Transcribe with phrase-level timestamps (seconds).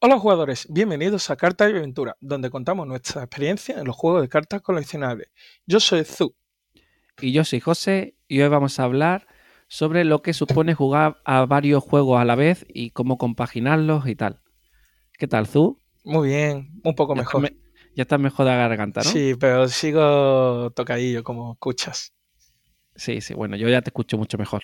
[0.00, 4.28] Hola jugadores, bienvenidos a Cartas y Aventura, donde contamos nuestra experiencia en los juegos de
[4.28, 5.28] cartas coleccionables.
[5.66, 6.34] Yo soy Zu.
[7.20, 9.26] Y yo soy José y hoy vamos a hablar
[9.66, 14.14] sobre lo que supone jugar a varios juegos a la vez y cómo compaginarlos y
[14.14, 14.40] tal.
[15.18, 15.80] ¿Qué tal, Zu?
[16.04, 17.42] Muy bien, un poco Ya mejor.
[17.42, 17.56] me-
[17.96, 19.10] ya estás mejor de la garganta, ¿no?
[19.10, 22.12] Sí, pero sigo tocadillo, como escuchas.
[22.94, 24.62] sí, sí, bueno, yo ya te escucho mucho mejor.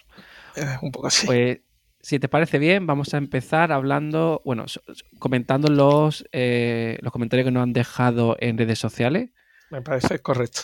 [0.55, 1.27] Eh, un poco así.
[1.27, 1.59] Pues,
[2.05, 4.67] si te parece bien, vamos a empezar hablando, bueno,
[5.19, 9.31] comentando los, eh, los comentarios que nos han dejado en redes sociales.
[9.71, 10.63] Me parece correcto.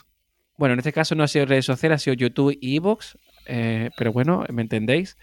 [0.59, 4.13] Bueno, en este caso no ha sido redes sociales, ha sido YouTube y Evox, pero
[4.13, 5.17] bueno, me entendéis.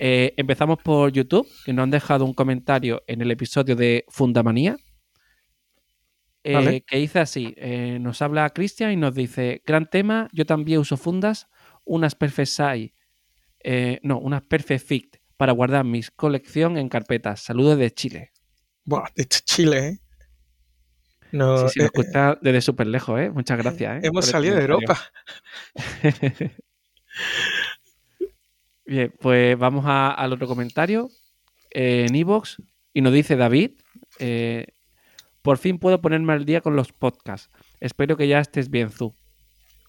[0.00, 4.76] Eh, empezamos por YouTube, que nos han dejado un comentario en el episodio de Fundamanía,
[6.42, 6.80] eh, Vale.
[6.82, 10.96] que dice así, eh, nos habla Cristian y nos dice, gran tema, yo también uso
[10.96, 11.48] fundas,
[11.84, 12.94] unas Perfect Size,
[13.62, 17.40] eh, no, unas Perfect Fit para guardar mi colección en carpetas.
[17.40, 18.30] Saludos de Chile.
[18.84, 19.98] Buah, de Chile, ¿eh?
[21.32, 23.30] No, Sí, sí, nos eh, escucha desde súper lejos, ¿eh?
[23.30, 24.04] Muchas gracias.
[24.04, 24.06] ¿eh?
[24.06, 24.60] hemos salido de.
[24.60, 25.00] Europa.
[28.84, 31.08] Bien, pues vamos a- al otro comentario
[31.70, 32.58] eh, en Evox
[32.92, 33.70] y nos dice David,
[34.18, 34.66] eh,
[35.40, 37.48] por fin puedo ponerme al día con los podcasts.
[37.80, 39.14] Espero que ya estés bien, Zu.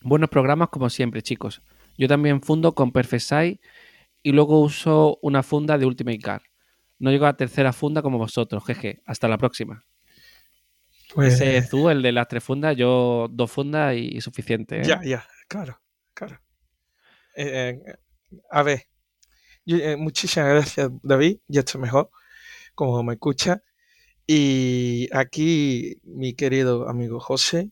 [0.02, 1.62] Buenos programas como siempre, chicos.
[1.98, 3.60] Yo también fundo con Perfect Size
[4.24, 6.44] y luego uso una funda de Ultimate Card.
[7.00, 9.02] No llego a tercera funda como vosotros, jeje.
[9.06, 9.84] Hasta la próxima.
[11.14, 14.82] Pues, Ese es Zu, el de las tres fundas, yo dos fundas y suficiente.
[14.82, 14.84] ¿eh?
[14.86, 15.82] ya, ya, claro,
[16.14, 16.40] claro.
[17.36, 17.96] Eh, eh,
[18.50, 18.84] a ver,
[19.66, 22.10] yo- muchísimas gracias, David, ya estoy mejor,
[22.76, 23.62] como me escucha.
[24.28, 27.72] Y aquí mi querido amigo José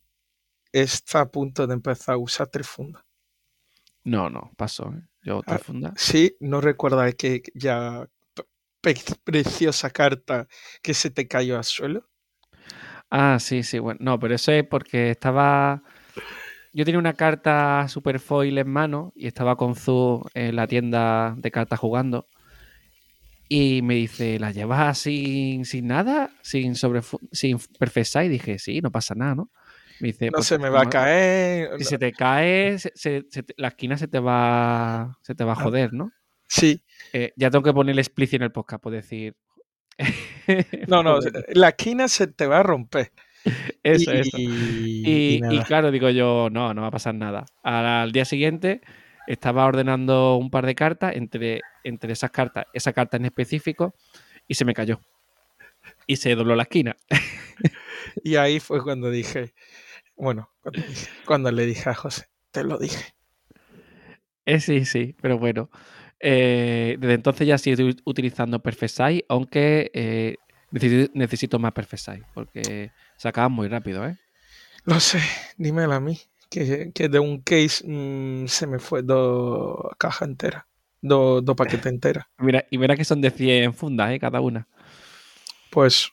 [0.73, 3.03] está a punto de empezar a usar tres fundas.
[4.03, 4.91] No, no, paso.
[4.93, 5.03] ¿eh?
[5.21, 5.93] Yo Ah, tres fundas.
[5.97, 8.07] Sí, no recuerdas que ya
[9.23, 10.47] preciosa carta
[10.81, 12.09] que se te cayó al suelo.
[13.09, 13.99] Ah, sí, sí, bueno.
[14.01, 15.83] No, pero eso es porque estaba.
[16.73, 21.33] Yo tenía una carta super foil en mano y estaba con Zu en la tienda
[21.37, 22.27] de cartas jugando.
[23.51, 26.29] Y me dice, ¿la llevas sin, sin nada?
[26.43, 27.01] ¿Sin, sobre,
[27.31, 28.25] sin perfect size?
[28.25, 29.49] Y dije, sí, no pasa nada, ¿no?
[29.99, 31.69] Me dice, No "Pues, se me va a caer.
[31.77, 35.43] Si se te cae, se- se- se te- la esquina se te va, se te
[35.43, 35.63] va a Ah.
[35.63, 36.11] joder, ¿no?
[36.47, 36.81] Sí,
[37.13, 39.35] Eh, ya tengo que ponerle explicit en el podcast, por decir.
[40.87, 41.19] no, no,
[41.53, 43.11] la esquina se te va a romper.
[43.83, 44.37] Eso, y, eso.
[44.37, 44.43] y
[45.05, 45.63] Y, y nada.
[45.63, 47.45] claro, digo yo, no, no va a pasar nada.
[47.63, 48.81] Al, al día siguiente
[49.27, 53.93] estaba ordenando un par de cartas, entre, entre esas cartas, esa carta en específico,
[54.47, 54.99] y se me cayó.
[56.07, 56.95] Y se dobló la esquina.
[58.23, 59.53] Y ahí fue cuando dije,
[60.19, 60.49] bueno,
[61.25, 63.15] cuando, le dije a José, te lo dije.
[64.45, 65.69] Eh, sí, sí, pero bueno.
[66.19, 70.35] Eh, desde entonces ya sigo ut- utilizando Perfect aunque eh,
[70.71, 74.17] necesito, necesito más Perfect porque se acaba muy rápido, ¿eh?
[74.83, 75.19] Lo sé,
[75.57, 76.19] dímelo a mí,
[76.49, 80.65] que, que de un case mm, se me fue dos cajas enteras,
[81.01, 82.25] dos, dos paquetes enteras.
[82.39, 84.19] Mira, y verá que son de 100 fundas, ¿eh?
[84.19, 84.67] Cada una.
[85.69, 86.11] Pues,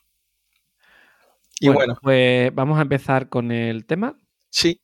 [1.59, 4.17] y bueno, pues vamos a empezar con el tema.
[4.49, 4.81] sí,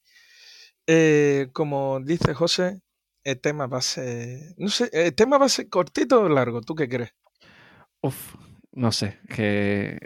[0.88, 2.82] eh, como dice José,
[3.24, 6.62] el tema va a ser, no sé, el tema va a ser cortito o largo,
[6.62, 7.12] ¿tú qué crees?
[8.02, 8.36] Uf,
[8.72, 9.98] no sé, que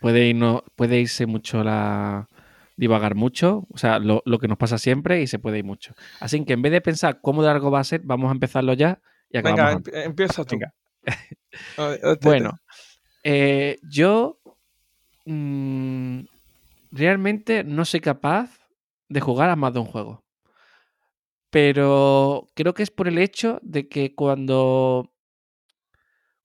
[0.00, 2.28] puede, ir no, puede irse mucho la.
[2.76, 5.94] divagar mucho, o sea, lo, lo que nos pasa siempre y se puede ir mucho.
[6.20, 8.74] Así que en vez de pensar cómo de largo va a ser, vamos a empezarlo
[8.74, 9.00] ya
[9.30, 9.82] y acabamos.
[9.82, 10.56] Venga, emp- empieza tú.
[10.56, 10.74] Venga.
[12.22, 12.58] Bueno,
[13.22, 14.38] eh, yo
[15.26, 16.20] mm,
[16.92, 18.58] realmente no soy capaz
[19.08, 20.24] de jugar a más de un juego.
[21.50, 25.12] Pero creo que es por el hecho de que cuando,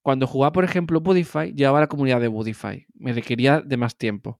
[0.02, 2.86] cuando jugaba, por ejemplo, Budify, llevaba la comunidad de Budify.
[2.94, 4.40] Me requería de más tiempo.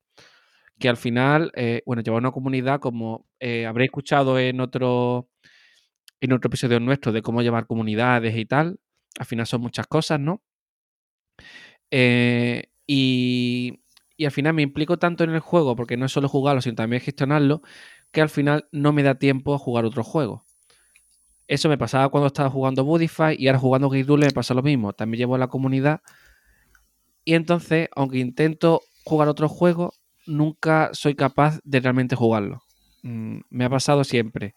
[0.80, 5.30] Que al final, eh, bueno, llevaba una comunidad como eh, habréis escuchado en otro,
[6.22, 8.80] en otro episodio nuestro de cómo llevar comunidades y tal.
[9.20, 10.42] Al final son muchas cosas, ¿no?
[11.92, 13.82] Eh, y,
[14.22, 16.76] y al final me implico tanto en el juego, porque no es solo jugarlo, sino
[16.76, 17.64] también gestionarlo,
[18.12, 20.46] que al final no me da tiempo a jugar otro juego.
[21.48, 24.62] Eso me pasaba cuando estaba jugando Budify y ahora jugando Gate Rule me pasa lo
[24.62, 24.94] mismo.
[24.94, 26.02] También llevo la comunidad.
[27.26, 29.96] Y entonces, aunque intento jugar otro juego,
[30.28, 32.62] nunca soy capaz de realmente jugarlo.
[33.02, 34.54] Mm, me ha pasado siempre.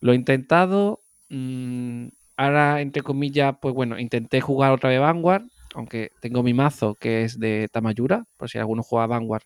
[0.00, 1.00] Lo he intentado.
[1.28, 2.06] mm,
[2.36, 5.42] ahora, entre comillas, pues bueno, intenté jugar otra vez Vanguard,
[5.74, 9.44] aunque tengo mi mazo que es de Tamayura, por si alguno juega Vanguard,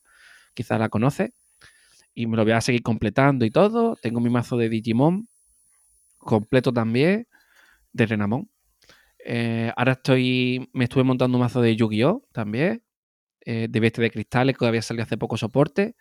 [0.55, 1.33] quizás la conoce.
[2.15, 3.97] Y me lo voy a seguir completando y todo.
[3.97, 5.29] Tengo mi mazo de Digimon
[6.19, 7.27] completo también,
[7.93, 8.51] de Renamon.
[9.25, 12.25] Eh, ahora estoy, me estuve montando un mazo de Yu-Gi-Oh!
[12.33, 12.83] también.
[13.47, 15.97] eh, de bestia de cristales que había salido hace poco soporte.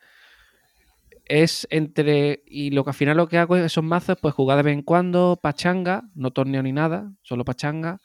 [1.26, 2.42] Es entre.
[2.46, 4.74] Y lo que al final lo que hago es esos mazos, pues jugar de vez
[4.74, 8.00] en cuando, pachanga, no torneo ni nada, solo pachanga.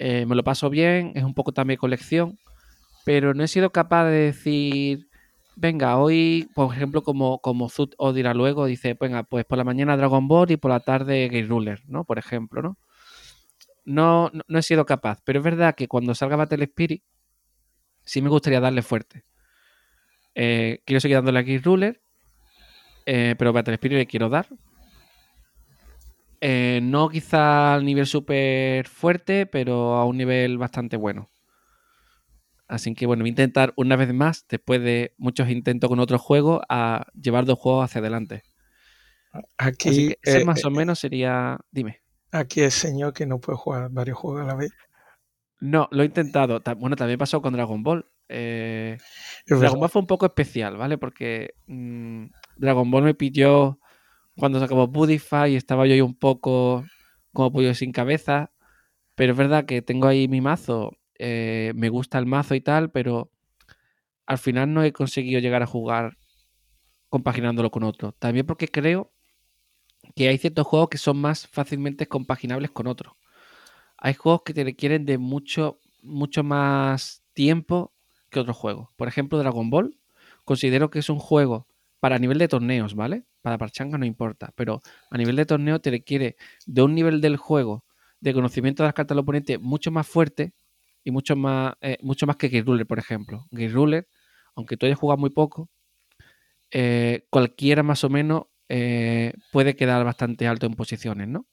[0.00, 2.38] Eh, me lo paso bien, es un poco también colección,
[3.04, 5.08] pero no he sido capaz de decir,
[5.56, 9.64] venga, hoy, por ejemplo, como, como Zut o dirá luego, dice, venga, pues por la
[9.64, 12.04] mañana Dragon Ball y por la tarde Game Ruler, ¿no?
[12.04, 12.78] Por ejemplo, ¿no?
[13.84, 17.02] No, no, he sido capaz, pero es verdad que cuando salga Battle Spirit,
[18.04, 19.24] sí me gustaría darle fuerte.
[20.34, 22.00] Eh, quiero seguir dándole a Game Ruler,
[23.06, 24.46] eh, pero Battle Spirit le quiero dar.
[26.40, 31.30] Eh, no quizá al nivel súper fuerte, pero a un nivel bastante bueno.
[32.68, 36.20] Así que bueno, voy a intentar una vez más, después de muchos intentos con otros
[36.20, 38.42] juegos, a llevar dos juegos hacia adelante.
[39.58, 41.58] Aquí, Así que ese eh, más o eh, menos sería.
[41.70, 42.00] Dime.
[42.32, 44.70] aquí el señor que no puede jugar varios juegos a la vez.
[45.60, 46.60] No, lo he intentado.
[46.60, 48.06] Ta- Bueno, también pasó con Dragon Ball.
[48.28, 48.98] Eh,
[49.46, 49.80] Es Dragon.
[49.80, 50.98] Ball fue un poco especial, ¿vale?
[50.98, 52.26] Porque mm,
[52.56, 53.77] Dragon Ball me pilló
[54.38, 56.84] cuando se acabó Budify estaba yo ahí un poco
[57.32, 58.52] como pollo sin cabeza.
[59.16, 60.92] Pero es verdad que tengo ahí mi mazo.
[61.18, 63.30] eh, me gusta el mazo y tal, pero
[64.26, 66.18] al final no he conseguido llegar a jugar
[67.10, 68.12] compaginándolo con otro.
[68.12, 69.12] También porque creo
[70.14, 73.14] que hay ciertos juegos que son más fácilmente compaginables con otros.
[73.98, 77.94] Hay juegos que te requieren de mucho, mucho más tiempo
[78.30, 78.90] que otros juegos.
[78.96, 79.98] Por ejemplo, Dragon Ball,
[80.44, 81.68] considero que es un juego
[82.00, 83.24] para nivel de torneos, ¿vale?
[83.48, 86.36] Para parchanga no importa, pero a nivel de torneo te requiere
[86.66, 87.86] de un nivel del juego,
[88.20, 90.52] de conocimiento de las cartas del oponente mucho más fuerte
[91.02, 93.46] y mucho más, eh, mucho más que Game Ruler, por ejemplo.
[93.50, 94.06] Game Ruler,
[94.54, 95.70] aunque tú hayas jugado muy poco,
[96.70, 101.46] eh, cualquiera más o menos eh, puede quedar bastante alto en posiciones, ¿no?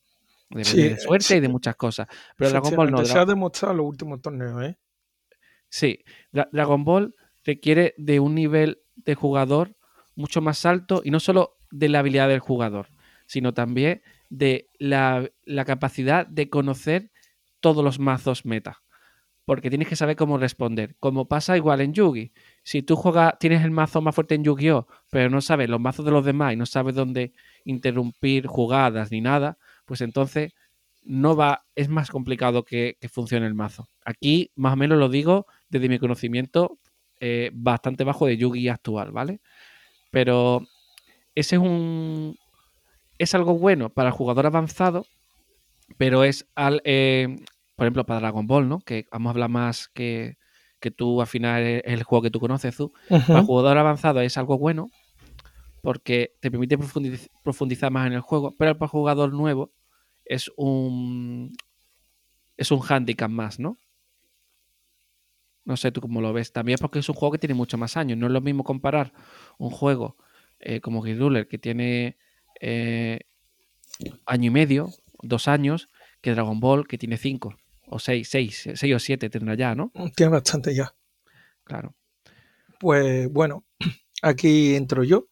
[0.49, 1.35] Depende Sí, de suerte sí.
[1.35, 2.07] y de muchas cosas.
[2.35, 3.05] Pero Dragon Ball no.
[3.05, 4.77] Se ha demostrado en los últimos torneos, ¿eh?
[5.69, 6.03] Sí,
[6.33, 7.15] Dra- Dragon Ball
[7.45, 9.77] requiere de un nivel de jugador
[10.17, 12.89] mucho más alto y no solo de la habilidad del jugador,
[13.25, 17.11] sino también de la, la capacidad de conocer
[17.59, 18.81] todos los mazos meta.
[19.45, 20.95] Porque tienes que saber cómo responder.
[20.99, 22.31] Como pasa igual en Yugi.
[22.63, 24.87] Si tú juegas, tienes el mazo más fuerte en Yu-Gi-Oh!
[25.11, 27.33] pero no sabes los mazos de los demás y no sabes dónde
[27.63, 30.53] interrumpir jugadas ni nada, pues entonces
[31.03, 33.87] no va, es más complicado que, que funcione el mazo.
[34.03, 36.79] Aquí, más o menos lo digo desde mi conocimiento
[37.19, 39.39] eh, bastante bajo de Yugi actual, ¿vale?
[40.11, 40.67] Pero
[41.35, 42.37] ese es un.
[43.17, 45.05] Es algo bueno para el jugador avanzado,
[45.97, 46.81] pero es al.
[46.85, 47.37] eh,
[47.75, 48.79] por ejemplo, para Dragon Ball, ¿no?
[48.79, 50.37] Que vamos a hablar más que,
[50.79, 52.93] que tú al final es el juego que tú conoces, Zu.
[53.27, 54.89] Para el jugador avanzado es algo bueno
[55.81, 59.71] porque te permite profundiz- profundizar más en el juego, pero para el jugador nuevo
[60.23, 61.53] es un
[62.57, 63.77] es un handicap más, ¿no?
[65.65, 66.51] No sé tú cómo lo ves.
[66.51, 68.17] También porque es un juego que tiene mucho más años.
[68.17, 69.11] No es lo mismo comparar
[69.57, 70.15] un juego
[70.65, 72.17] eh, como Ruler que tiene
[72.59, 73.19] eh,
[74.25, 74.89] año y medio,
[75.21, 75.89] dos años,
[76.21, 77.55] que Dragon Ball que tiene cinco
[77.87, 79.91] o seis, seis, seis o siete tendrá ya, ¿no?
[80.15, 80.93] Tiene bastante ya.
[81.63, 81.95] Claro.
[82.79, 83.65] Pues bueno,
[84.21, 85.27] aquí entro yo.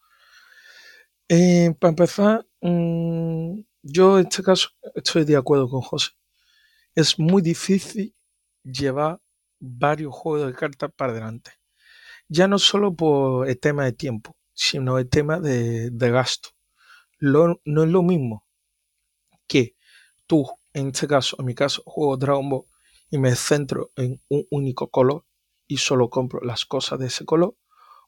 [1.27, 6.11] Eh, para empezar, mm, yo en este caso estoy de acuerdo con José.
[6.93, 8.15] Es muy difícil
[8.63, 9.19] llevar
[9.59, 11.51] varios juegos de cartas para adelante.
[12.27, 16.49] Ya no solo por el tema de tiempo, sino el tema de, de gasto.
[17.19, 18.45] Lo- no es lo mismo
[19.47, 19.75] que
[20.27, 22.65] tú, en este caso, en mi caso, juego Dragon Ball
[23.09, 25.25] y me centro en un único color
[25.67, 27.55] y solo compro las cosas de ese color,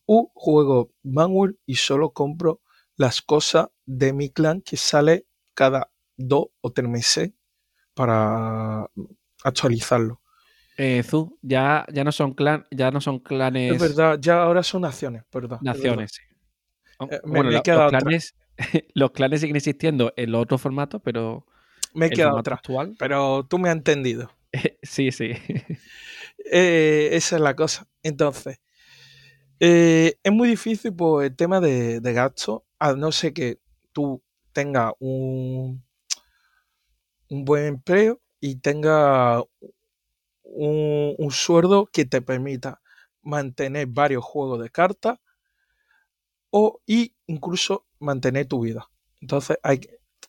[0.06, 2.62] o juego Manual y solo compro
[2.98, 7.34] las cosas de mi clan que sale cada dos o tres meses
[7.96, 8.90] para
[9.44, 10.22] actualizarlo.
[10.78, 14.64] Eh, Zu, ya, ya no son clan, ya no son clanes Es verdad, ya ahora
[14.64, 15.60] son naciones, verdad.
[15.60, 16.12] naciones.
[16.14, 16.22] sí.
[17.00, 18.36] Eh, me- bueno, me los, clanes,
[18.94, 21.46] los clanes siguen existiendo en los otros formatos, pero
[21.96, 24.30] Me he el quedado formato atrás, actual, pero tú me has entendido.
[24.84, 25.32] sí, sí.
[26.52, 27.88] Eh, esa es la cosa.
[28.04, 28.60] Entonces,
[29.60, 33.60] eh, es muy difícil por el tema de, de gasto, a no ser que
[33.94, 34.22] tú
[34.54, 35.84] tengas un,
[37.30, 39.44] un buen empleo y tengas
[40.44, 42.82] un, un sueldo que te permita
[43.22, 45.20] mantener varios juegos de cartas
[46.58, 48.90] o y incluso mantener tu vida.
[49.22, 49.82] Entonces, hay,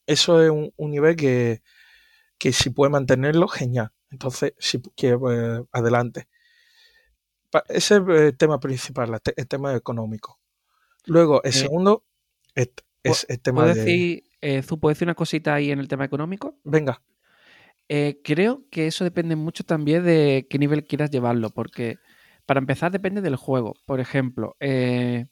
[0.07, 1.63] eso es un, un nivel que,
[2.39, 3.93] que si puedes mantenerlo, genial.
[4.11, 6.29] Entonces, si pues, adelante.
[7.69, 10.39] Ese es el tema principal, el, te- el tema económico.
[11.07, 12.05] Luego, el Eh, segundo
[12.55, 12.71] es,
[13.05, 13.75] es el tema ¿Puedo de...
[13.75, 16.59] decir, eh, ¿puedo decir una cosita ahí en el tema económico?
[16.65, 17.01] Venga,
[17.89, 22.01] Eh, creo que eso depende mucho también de qué nivel quieras llevarlo, porque
[22.47, 23.75] para empezar depende del juego.
[23.87, 25.27] Por ejemplo, eh,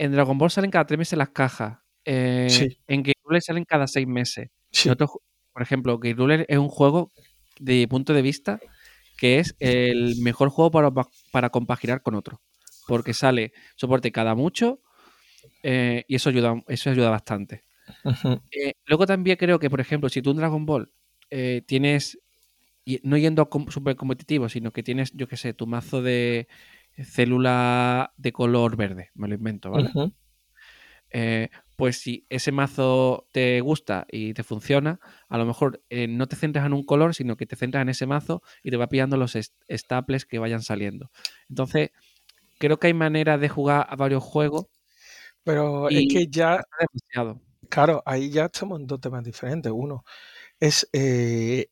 [0.00, 1.78] en Dragon Ball salen cada tres meses las cajas.
[2.04, 3.02] Eh, Sí, En
[3.42, 4.48] salen cada seis meses.
[4.70, 4.88] Sí.
[5.52, 7.10] por ejemplo, Game Ruler es un juego,
[7.58, 8.60] de mi punto de vista,
[9.18, 12.40] que es el mejor juego para, pa- para compaginar con otro.
[12.88, 14.80] Porque sale soporte cada mucho
[15.62, 17.64] eh, y eso ayuda, eso ayuda bastante.
[18.50, 20.90] Eh, luego también creo que, por ejemplo, si tú en Dragon Ball
[21.28, 22.18] eh, tienes,
[23.02, 26.48] no yendo a com- super competitivo, sino que tienes, yo qué sé, tu mazo de
[27.04, 29.96] célula de color verde, me lo invento, ¿vale?
[31.12, 36.28] Eh, pues si ese mazo te gusta y te funciona, a lo mejor eh, no
[36.28, 38.86] te centras en un color, sino que te centras en ese mazo y te va
[38.88, 39.36] pillando los
[39.70, 41.10] staples que vayan saliendo.
[41.48, 41.90] Entonces,
[42.58, 44.66] creo que hay maneras de jugar a varios juegos
[45.44, 47.40] Pero es que ya, demasiado.
[47.68, 49.72] claro, ahí ya estamos en dos temas diferentes.
[49.74, 50.04] Uno
[50.60, 51.68] es eh,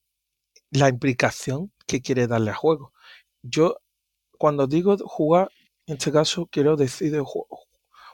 [0.71, 2.95] la implicación que quiere darle al juego.
[3.43, 3.79] Yo,
[4.39, 5.51] cuando digo jugar,
[5.87, 7.47] en este caso, quiero decir de ju-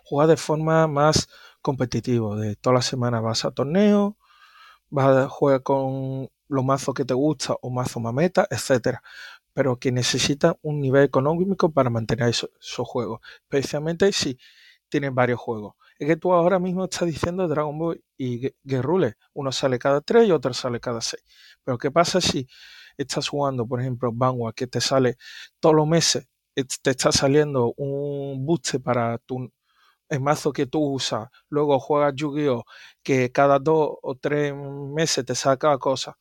[0.05, 1.29] jugar de forma más
[1.63, 2.37] competitiva.
[2.37, 4.15] De toda la semana vas a torneos,
[4.91, 9.03] vas a jugar con los mazos que te gusta o mazos mameta, etcétera.
[9.55, 13.21] Pero que necesita un nivel económico para mantener eso- esos juegos.
[13.51, 14.39] Especialmente si
[14.89, 15.75] tienes varios juegos.
[15.99, 19.15] Es que tú ahora mismo estás diciendo Dragon Ball y Guerrule.
[19.33, 21.23] Uno sale cada tres y otro sale cada seis.
[21.63, 22.47] Pero ¿qué pasa si
[22.97, 25.17] estás jugando, por ejemplo, Vanguard, que te sale
[25.61, 29.51] todos los meses, te está saliendo un booster para tu
[30.11, 32.65] el mazo que tú usas, luego juegas Yu-Gi-Oh!
[33.03, 36.15] que cada dos o tres meses te saca cosas.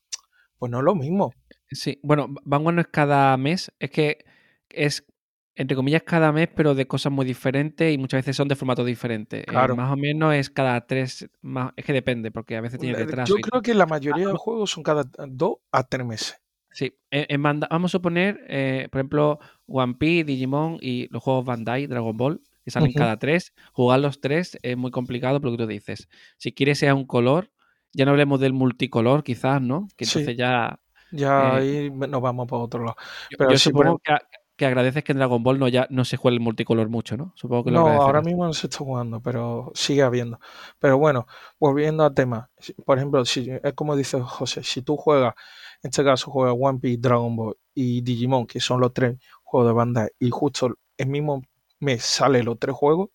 [0.58, 1.34] Pues no es lo mismo.
[1.70, 4.26] Sí, bueno, Vanguard no es cada mes, es que
[4.70, 5.06] es,
[5.56, 8.84] entre comillas, cada mes, pero de cosas muy diferentes y muchas veces son de formato
[8.84, 9.42] diferente.
[9.42, 9.76] Eh, Claro.
[9.76, 13.36] más o menos es cada tres, más, es que depende, porque a veces tiene retraso.
[13.36, 16.38] Yo creo que la mayoría de juegos son cada dos a tres meses.
[16.72, 21.22] Sí, en, en Banda- vamos a suponer, eh, por ejemplo, One Piece, Digimon y los
[21.22, 23.54] juegos Bandai, Dragon Ball, que salen cada tres.
[23.74, 26.10] Jugar los tres es muy complicado por lo que tú dices.
[26.38, 27.52] Si quieres sea un color,
[27.92, 29.88] ya no hablemos del multicolor, quizás, ¿no?
[29.98, 30.18] Que Sí.
[30.20, 30.80] entonces ya.
[31.12, 32.96] Ya Eh, ahí nos vamos para otro lado.
[33.38, 34.14] Pero yo sí, supongo que,
[34.56, 37.34] que agradeces que en Dragon Ball no, ya, no se juegue el multicolor mucho, ¿no?
[37.36, 40.40] Supongo que lo No, ahora mismo no se está jugando, pero sigue habiendo.
[40.80, 41.28] Pero bueno,
[41.60, 42.52] volviendo al tema.
[42.86, 45.34] Por ejemplo, si, es como dice José, si tú juegas,
[45.82, 49.70] en este caso juegas One Piece, Dragon Ball y Digimon, que son los tres juegos
[49.70, 51.42] de banda, y justo el mismo
[51.80, 53.10] mes sale los tres juegos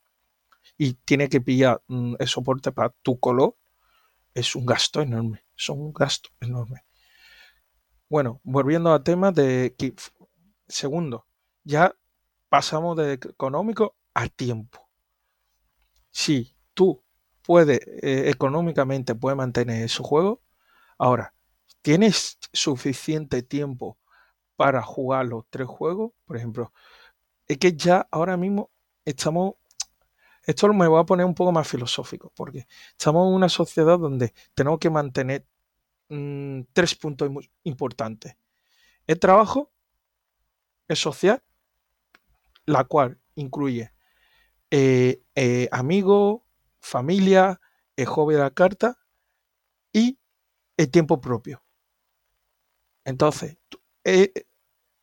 [0.76, 3.56] y tiene que pillar mm, el soporte para tu color,
[4.34, 5.44] es un gasto enorme.
[5.54, 6.84] Son un gasto enorme.
[8.08, 9.94] Bueno, volviendo al tema de que,
[10.66, 11.27] segundo,
[11.68, 11.94] ya
[12.48, 14.88] pasamos de económico a tiempo.
[16.10, 17.04] Si tú
[17.42, 20.38] puedes, eh, económicamente puedes mantener esos juegos,
[20.96, 21.34] ahora,
[21.82, 23.98] ¿tienes suficiente tiempo
[24.56, 26.12] para jugar los tres juegos?
[26.24, 26.72] Por ejemplo,
[27.46, 28.70] es que ya ahora mismo
[29.04, 29.56] estamos,
[30.46, 34.32] esto me voy a poner un poco más filosófico, porque estamos en una sociedad donde
[34.54, 35.46] tenemos que mantener
[36.08, 37.30] mm, tres puntos
[37.64, 38.36] importantes.
[39.06, 39.70] El trabajo,
[40.88, 41.42] el social,
[42.68, 43.92] la cual incluye
[44.70, 46.42] eh, eh, amigos,
[46.80, 47.60] familia,
[47.96, 48.98] el hobby de la carta
[49.92, 50.18] y
[50.76, 51.64] el tiempo propio.
[53.04, 53.56] Entonces,
[54.04, 54.32] eh,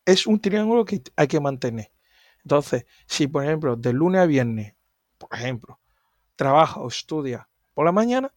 [0.05, 1.91] es un triángulo que hay que mantener.
[2.43, 4.75] Entonces, si por ejemplo de lunes a viernes,
[5.17, 5.79] por ejemplo,
[6.35, 8.31] trabaja o estudia por la mañana,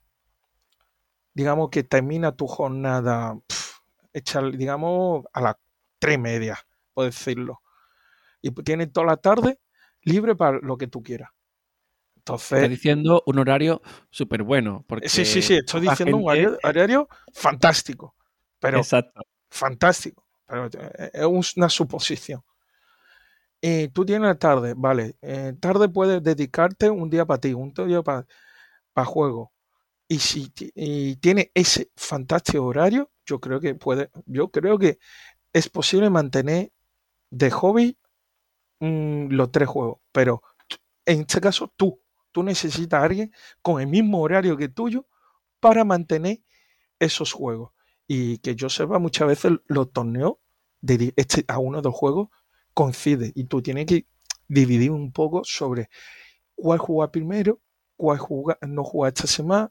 [1.35, 3.39] digamos que termina tu jornada,
[4.55, 5.57] digamos, a las
[5.99, 6.59] tres y media,
[6.95, 7.61] por decirlo.
[8.43, 9.59] Y tienes toda la tarde
[10.03, 11.31] libre para lo que tú quieras.
[12.17, 13.81] Entonces, diciendo un horario
[14.11, 18.15] súper bueno, sí, sí, porque sí, estoy diciendo un horario, horario fantástico,
[18.59, 19.23] pero Exacto.
[19.51, 22.43] fantástico, pero eh, es un- una suposición.
[23.61, 27.73] Y tú tienes la tarde, vale, eh, tarde puedes dedicarte un día para ti, un
[27.75, 28.25] día para
[29.07, 29.53] juego.
[30.09, 34.99] Y si y tiene ese fantástico horario, yo creo que puede, yo creo que
[35.53, 36.73] es posible mantener
[37.31, 37.99] de hobby
[38.81, 40.43] los tres juegos, pero
[41.05, 42.01] en este caso tú,
[42.33, 43.33] tú necesitas a alguien
[43.63, 45.07] con el mismo horario que tuyo
[45.61, 46.41] para mantener
[46.99, 47.73] esos juegos.
[48.07, 50.35] Y que yo sepa, muchas veces los torneos
[50.81, 52.29] de este, a uno de los juegos
[52.73, 54.07] coincide y tú tienes que
[54.47, 55.91] dividir un poco sobre
[56.55, 57.61] cuál jugar primero,
[57.97, 59.71] cuál jugar, no jugar esta semana,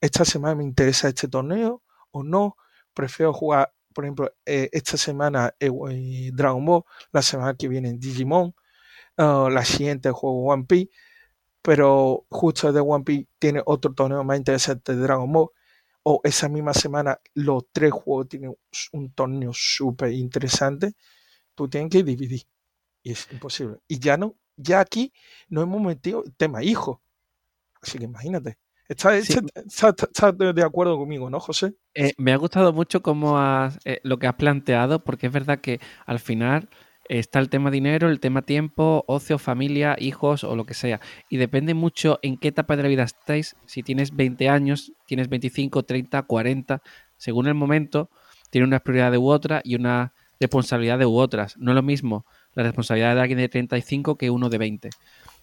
[0.00, 2.56] esta semana me interesa este torneo o no,
[2.94, 8.54] prefiero jugar, por ejemplo, eh, esta semana eh, Dragon Ball, la semana que viene Digimon,
[9.16, 10.92] ah, la siguiente juego One Piece,
[11.62, 15.48] pero justo de One Piece tiene otro torneo más interesante de Dragon Ball,
[16.04, 18.54] o esa misma semana los tres juegos tienen
[18.92, 20.94] un torneo súper interesante,
[21.56, 22.42] tú tienes que dividir.
[23.02, 23.78] Y es imposible.
[23.88, 25.12] Y ya no, ya aquí
[25.48, 27.02] no hemos metido el tema hijo.
[27.82, 28.58] Así que imagínate.
[28.88, 29.34] ¿Estás Sí.
[29.66, 31.74] está, está- está de acuerdo conmigo, no, José?
[31.94, 35.60] Eh, me ha gustado mucho cómo has, eh, lo que has planteado, porque es verdad
[35.60, 36.68] que al final
[37.08, 41.00] está el tema dinero, el tema tiempo, ocio, familia, hijos o lo que sea.
[41.28, 43.56] Y depende mucho en qué etapa de la vida estáis.
[43.66, 46.82] Si tienes 20 años, tienes 25, 30, 40,
[47.18, 48.10] según el momento,
[48.50, 51.56] tiene una prioridad u otra y una responsabilidad u otras.
[51.58, 54.90] No es lo mismo la responsabilidad de alguien de 35 que uno de 20.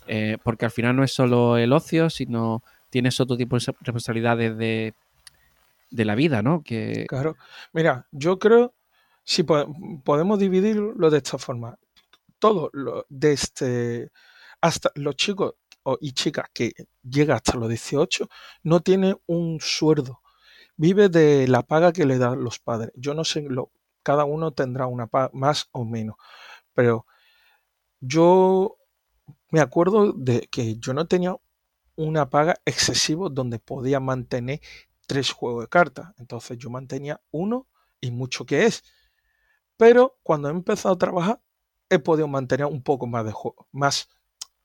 [0.08, 2.64] Eh, porque al final no es solo el ocio, sino
[2.96, 4.94] tienes otro tipo de responsabilidades de,
[5.92, 6.64] de la vida, ¿no?
[6.64, 7.36] Que, Claro.
[7.74, 8.74] Mira, yo creo,
[9.24, 9.68] si po-
[10.06, 11.78] podemos dividirlo de esta forma,
[12.40, 14.12] todo, lo, desde
[14.62, 15.56] hasta los chicos
[16.00, 16.72] y chicas que
[17.04, 18.30] llega hasta los 18,
[18.64, 20.22] no tiene un sueldo.
[20.78, 22.92] Vive de la paga que le dan los padres.
[22.96, 23.72] Yo no sé, lo,
[24.04, 26.16] cada uno tendrá una paga más o menos,
[26.74, 27.06] pero
[28.00, 28.78] yo
[29.52, 31.36] me acuerdo de que yo no tenía
[31.96, 34.62] una paga excesiva donde podía mantener
[35.08, 36.14] tres juegos de cartas.
[36.18, 37.68] Entonces yo mantenía uno
[38.02, 38.84] y mucho que es.
[39.78, 41.42] Pero cuando he empezado a trabajar,
[41.90, 44.10] he podido mantener un poco más de juego, más,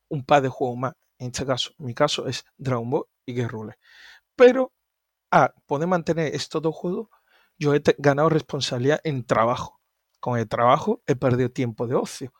[0.09, 0.95] un par de juegos más.
[1.19, 3.77] En este caso, mi caso es Dragon Ball y Rules.
[4.37, 4.73] Pero
[5.31, 7.09] a poder mantener estos dos juegos,
[7.59, 9.81] yo he ganado responsabilidad en trabajo.
[10.19, 12.33] Con el trabajo he perdido tiempo de ocio.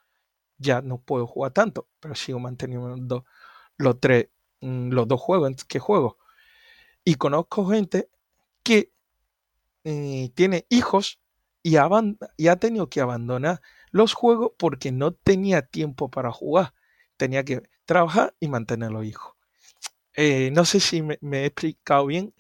[0.59, 3.25] Ya no puedo jugar tanto, pero sigo manteniendo
[3.77, 4.29] los tres,
[4.61, 6.19] los dos juegos que juego.
[7.05, 8.09] Y conozco gente
[8.63, 8.93] que
[9.85, 11.21] eh, tiene hijos
[11.63, 16.75] y, ha tenido que abandonar los juegos porque no tenía tiempo para jugar.
[17.17, 19.35] Tenía que trabajar y mantener los hijos.
[20.15, 22.35] Eh, no sé si me, me he explicado bien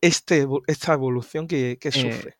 [0.00, 2.36] este, esta evolución que, que Eh, sufre.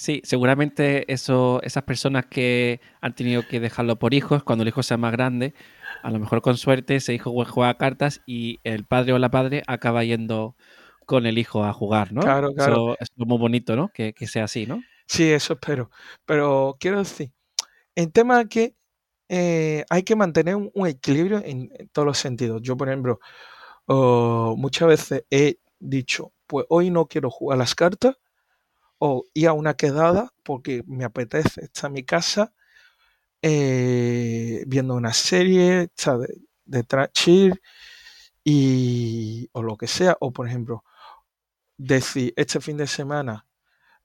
[0.00, 4.82] Sí, seguramente eso, esas personas que han tenido que dejarlo por hijos, cuando el hijo
[4.82, 5.52] sea más grande,
[6.02, 9.62] a lo mejor con suerte ese hijo juega cartas y el padre o la padre
[9.66, 10.56] acaba yendo
[11.04, 12.22] con el hijo a jugar, ¿no?
[12.22, 12.94] Claro, claro.
[12.98, 13.90] Eso es muy bonito, ¿no?
[13.92, 14.82] Que, que sea así, ¿no?
[15.06, 15.90] Sí, eso espero.
[16.24, 17.32] Pero quiero decir,
[17.94, 18.74] el tema es que
[19.28, 22.62] eh, hay que mantener un, un equilibrio en, en todos los sentidos.
[22.62, 23.20] Yo, por ejemplo,
[23.84, 28.16] oh, muchas veces he dicho, pues hoy no quiero jugar las cartas
[29.00, 32.54] o ir a una quedada porque me apetece estar en mi casa
[33.42, 37.60] eh, viendo una serie, estar de, de chill
[38.44, 40.16] y o lo que sea.
[40.20, 40.84] O por ejemplo,
[41.78, 43.46] decir este fin de semana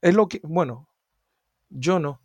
[0.02, 0.88] es lo que, bueno,
[1.70, 2.22] yo no,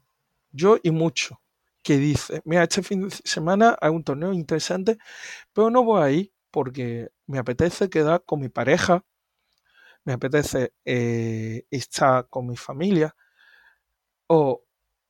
[0.52, 1.42] yo y mucho
[1.84, 4.98] que dice, mira, este fin de semana hay un torneo interesante,
[5.54, 9.06] pero no voy a ir porque me apetece quedar con mi pareja,
[10.06, 13.16] me apetece eh, estar con mi familia
[14.28, 14.64] o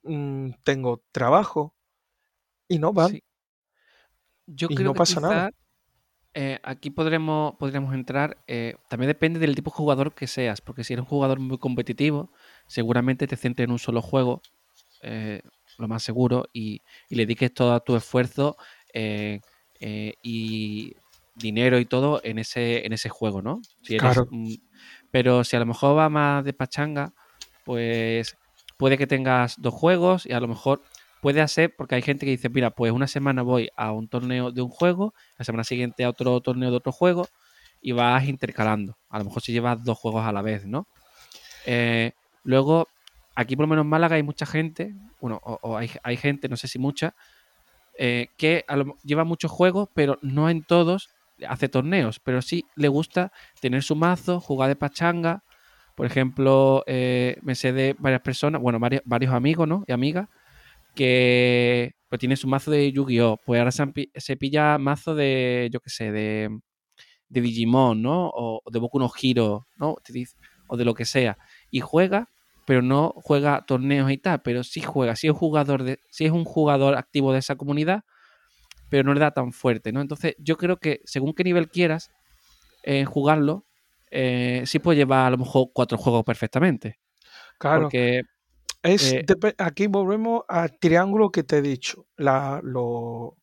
[0.03, 1.75] mm, tengo trabajo
[2.67, 3.23] y no van Sí.
[4.47, 5.51] Yo y creo no que pasa nada.
[6.33, 8.37] eh, aquí podremos, podríamos entrar.
[8.47, 11.57] eh, también depende del tipo de jugador que seas, porque si eres un jugador muy
[11.57, 12.31] competitivo,
[12.67, 14.41] seguramente te centres en un solo juego,
[15.03, 15.41] eh,
[15.77, 18.57] lo más seguro, y, y le dediques todo tu esfuerzo
[20.23, 20.95] y
[21.33, 23.61] dinero y todo en ese, en ese juego, ¿no?
[23.81, 24.27] Si eres, Claro,
[25.11, 27.13] pero si a lo mejor va más de pachanga,
[27.63, 28.37] pues
[28.77, 30.83] puede que tengas dos juegos y a lo mejor
[31.21, 34.51] puede hacer, porque hay gente que dice, mira, pues una semana voy a un torneo
[34.51, 37.27] de un juego, la semana siguiente a otro torneo de otro juego
[37.79, 38.97] y vas intercalando.
[39.09, 40.87] A lo mejor si llevas dos juegos a la vez, ¿no?
[41.65, 42.13] Eh,
[42.43, 42.87] luego,
[43.35, 46.49] aquí por lo menos en Málaga hay mucha gente, bueno, o, o hay, hay gente,
[46.49, 47.15] no sé si mucha,
[47.97, 51.09] eh, que a lo- lleva muchos juegos, pero no en todos
[51.47, 55.43] hace torneos, pero sí le gusta tener su mazo, jugar de pachanga.
[55.95, 59.83] Por ejemplo, eh, me sé de varias personas, bueno, varios, varios amigos, ¿no?
[59.87, 60.29] Y amigas,
[60.95, 63.39] que pues tiene su mazo de Yu-Gi-Oh!
[63.45, 66.49] Pues ahora se, pilla mazo de, yo qué sé, de,
[67.29, 68.29] de Digimon, ¿no?
[68.33, 69.95] O, de Boku no Hero, ¿no?
[70.67, 71.37] O de lo que sea.
[71.69, 72.29] Y juega,
[72.65, 76.31] pero no juega torneos y tal, pero sí juega, sí es jugador, de, sí es
[76.31, 78.03] un jugador activo de esa comunidad,
[78.91, 80.01] pero no le da tan fuerte, ¿no?
[80.01, 82.11] Entonces, yo creo que según qué nivel quieras
[82.83, 83.65] eh, jugarlo,
[84.11, 86.99] eh, sí puedes llevar a lo mejor cuatro juegos perfectamente.
[87.57, 87.83] claro.
[87.83, 88.23] Porque
[88.83, 89.25] Es, eh,
[89.57, 92.07] aquí volvemos al triángulo que te he dicho.
[92.17, 93.37] La, lo,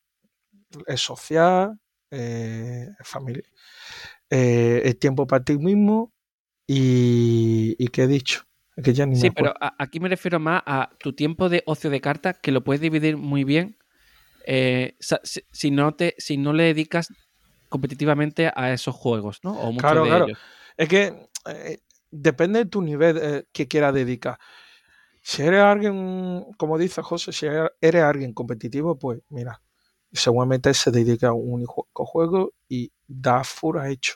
[0.87, 1.81] es social,
[2.11, 3.45] eh, familia,
[4.31, 6.13] eh, el tiempo para ti mismo
[6.67, 8.45] y, y ¿qué he dicho?
[8.77, 11.49] Es que ya ni me Sí, pero a- aquí me refiero más a tu tiempo
[11.49, 13.78] de ocio de cartas, que lo puedes dividir muy bien
[14.51, 17.09] eh, si, si no te, si no le dedicas
[17.69, 19.53] competitivamente a esos juegos, ¿no?
[19.53, 20.25] O Claro, de claro.
[20.25, 20.39] ellos.
[20.79, 21.81] Es que eh,
[22.11, 24.39] depende de tu nivel eh, que quieras dedicar.
[25.21, 29.61] Si eres alguien, como dice José, si eres alguien competitivo, pues mira,
[30.13, 34.15] seguramente se dedica a un juego y da full a, hecho,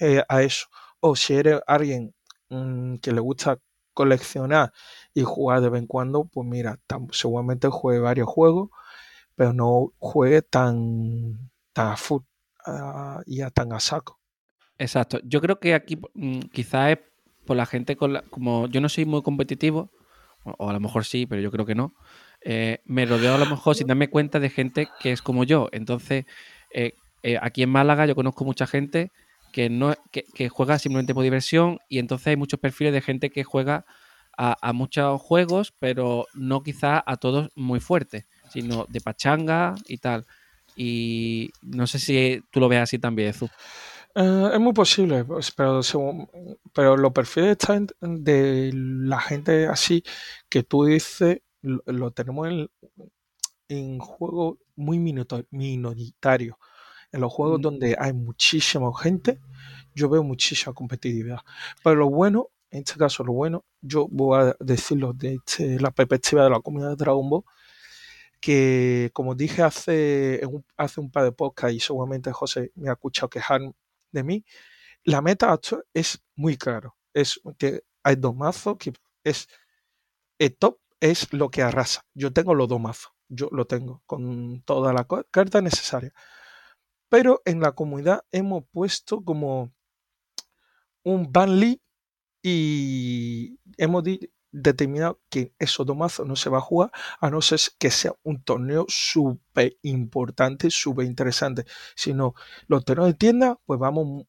[0.00, 0.68] eh, a eso.
[1.00, 2.14] O si eres alguien
[2.48, 3.58] mm, que le gusta
[3.92, 4.72] coleccionar
[5.12, 8.70] y jugar de vez en cuando, pues mira, seguramente juegue varios juegos,
[9.34, 12.22] pero no juegue tan, tan a full
[12.66, 14.20] ah, y a tan a saco.
[14.78, 15.20] Exacto.
[15.24, 16.98] Yo creo que aquí mm, quizás es
[17.46, 19.90] por la gente con la, como yo no soy muy competitivo,
[20.44, 21.94] o a lo mejor sí, pero yo creo que no.
[22.42, 25.68] Eh, me rodeo a lo mejor sin darme cuenta de gente que es como yo.
[25.72, 26.26] Entonces,
[26.72, 26.92] eh,
[27.22, 29.10] eh, aquí en Málaga yo conozco mucha gente
[29.52, 33.44] que, no, que, juega simplemente por diversión y entonces hay muchos perfiles de gente que
[33.44, 33.86] juega
[34.36, 40.24] a, muchos juegos, pero no quizá a todos muy fuertes, sino de pachanga y tal.
[40.74, 43.50] Y no sé si tú lo ves así también, Zu.
[44.14, 45.80] es muy posible, pues, pero,
[46.72, 50.02] pero los perfiles están de la gente así
[50.48, 52.70] que tú dices lo, tenemos en,
[53.68, 56.56] en juegos muy minoritarios.
[57.12, 57.62] En los juegos mm.
[57.62, 59.40] donde hay muchísima gente,
[59.94, 61.38] yo veo muchísima competitividad.
[61.82, 65.90] Pero lo bueno, en este caso lo bueno, yo voy a decirlo desde este, la
[65.90, 67.44] perspectiva de la comunidad de Dragon Ball,
[68.44, 70.42] que como dije hace,
[70.76, 73.62] hace un par de podcasts y seguramente José me ha escuchado quejar
[74.12, 74.44] de mí,
[75.02, 75.58] la meta
[75.94, 76.94] es muy claro.
[77.14, 78.92] Es que hay dos mazos que
[79.24, 79.48] es
[80.38, 82.04] el top es lo que arrasa.
[82.12, 86.12] Yo tengo los dos mazos, yo lo tengo con toda la carta necesaria.
[87.08, 89.72] Pero en la comunidad hemos puesto como
[91.02, 91.80] un banly
[92.42, 94.04] y hemos
[94.54, 98.14] determinado que esos dos mazos no se va a jugar a no ser que sea
[98.22, 101.64] un torneo súper importante, súper interesante.
[101.96, 102.34] Si no,
[102.68, 104.26] los torneos de tienda, pues vamos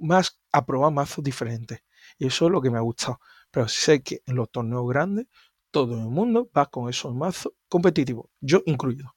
[0.00, 1.82] más a probar mazos diferentes.
[2.18, 3.18] Y eso es lo que me ha gustado.
[3.50, 5.26] Pero sé que en los torneos grandes
[5.70, 9.14] todo el mundo va con esos mazos competitivos, yo incluido.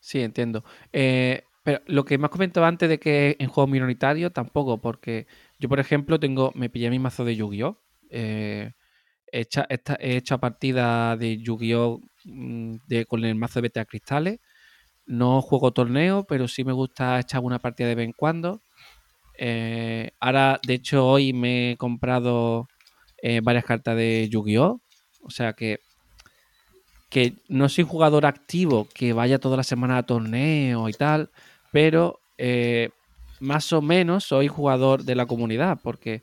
[0.00, 0.64] Sí, entiendo.
[0.92, 5.26] Eh, pero lo que me has comentado antes de que en juegos minoritarios, tampoco, porque
[5.58, 7.78] yo, por ejemplo, tengo, me pillé mi mazo de Yu-Gi-Oh!
[8.08, 8.72] Eh,
[9.34, 12.00] he, hecho, partida de Yu-Gi-Oh!
[12.24, 12.76] Mm,
[13.08, 14.40] con el mazo de beta cristales.
[15.06, 18.62] No juego torneo, pero sí me gusta echar una partida de vez en cuando.
[19.36, 22.68] Eh, ahora, de hecho, hoy me he comprado
[23.42, 24.80] varias cartas de Yu-Gi-Oh!
[25.22, 25.80] O sea que,
[27.08, 31.30] que no soy jugador activo que vaya toda la semana a torneo y tal,
[31.72, 32.90] pero eh,
[33.40, 36.22] más o menos soy jugador de la comunidad porque...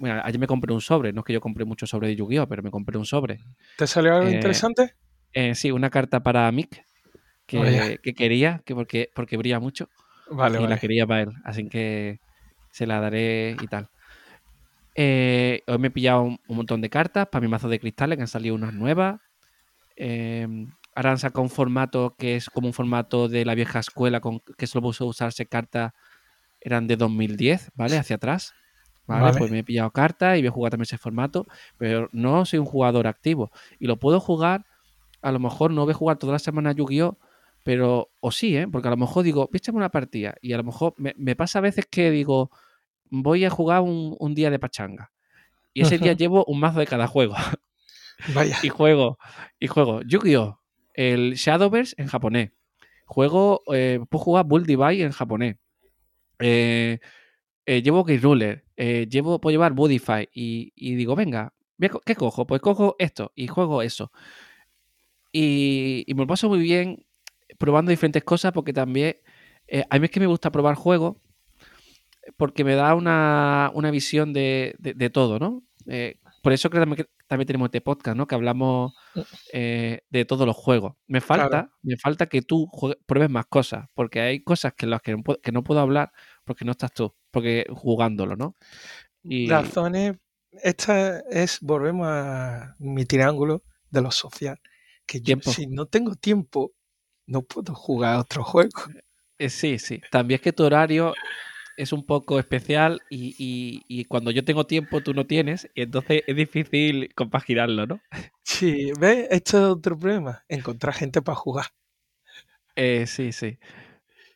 [0.00, 2.48] Bueno, ayer me compré un sobre, no es que yo compré mucho sobre de Yu-Gi-Oh,
[2.48, 3.40] pero me compré un sobre.
[3.76, 4.94] ¿Te salió algo Eh, interesante?
[5.34, 6.84] eh, sí, una carta para Mick
[7.46, 9.90] que, que quería, que porque, porque brilla mucho
[10.30, 12.20] Vale, y la quería para él, así que
[12.70, 13.90] se la daré y tal.
[14.94, 18.16] Eh, hoy me he pillado un, un montón de cartas para mi mazo de cristales,
[18.16, 19.20] que han salido unas nuevas.
[19.96, 20.48] Eh,
[20.94, 24.40] ahora han sacado un formato que es como un formato de la vieja escuela, con,
[24.58, 25.92] que solo puso usarse cartas,
[26.60, 27.98] eran de 2010, ¿vale?
[27.98, 28.56] Hacia atrás.
[29.10, 29.24] ¿Vale?
[29.24, 29.38] Vale.
[29.38, 31.46] Pues me he pillado cartas y voy a jugar también ese formato,
[31.76, 33.50] pero no soy un jugador activo.
[33.78, 34.66] Y lo puedo jugar,
[35.22, 37.18] a lo mejor no voy a jugar toda la semana Yu-Gi-Oh!
[37.62, 38.66] Pero, o sí, ¿eh?
[38.66, 40.34] Porque a lo mejor digo, échame una partida.
[40.40, 42.50] Y a lo mejor me, me pasa a veces que digo,
[43.10, 45.12] voy a jugar un, un día de pachanga.
[45.74, 47.34] Y ese día llevo un mazo de cada juego.
[48.34, 48.56] Vaya.
[48.62, 49.18] y juego,
[49.58, 50.58] y juego Yu-Gi-Oh!
[50.94, 52.50] El Shadowverse en japonés.
[53.06, 55.56] Juego, eh, puedo jugar Bull Divide en japonés.
[56.38, 56.98] Eh,
[57.70, 58.64] eh, llevo Gate Ruler.
[58.76, 60.28] eh, llevo, puedo llevar Budify.
[60.34, 61.52] Y, y digo, venga,
[62.04, 62.46] ¿qué cojo?
[62.46, 64.10] Pues cojo esto y juego eso.
[65.32, 67.04] Y, y me lo paso muy bien
[67.58, 69.16] probando diferentes cosas porque también
[69.68, 71.16] eh, a mí es que me gusta probar juegos
[72.36, 75.62] porque me da una, una visión de, de- de todo, ¿no?
[75.86, 78.26] Eh, por eso creo también, que también tenemos este podcast, ¿no?
[78.26, 78.92] Que hablamos
[79.52, 80.94] eh, de todos los juegos.
[81.06, 81.70] Me falta, Claro.
[81.82, 82.68] me falta que tú
[83.06, 86.12] pruebes más cosas, porque hay cosas que las que no, puedo, que no puedo hablar
[86.44, 88.54] porque no estás tú, porque jugándolo, ¿no?
[89.24, 90.16] Y Razones.
[90.52, 94.60] Esta es, volvemos a mi triángulo de lo social.
[95.06, 96.72] Que yo, si no tengo tiempo,
[97.26, 98.70] no puedo jugar a otro juego.
[99.38, 100.00] Eh, sí, sí.
[100.10, 101.14] También es que tu horario
[101.76, 105.82] es un poco especial y, y- y cuando yo tengo tiempo tú no tienes, y
[105.82, 108.00] entonces es difícil compaginarlo, ¿no?
[108.44, 109.28] Sí, ¿ves?
[109.30, 110.44] Este es otro problema.
[110.48, 111.66] Encontrar gente para jugar.
[112.76, 113.58] Eh, sí, sí.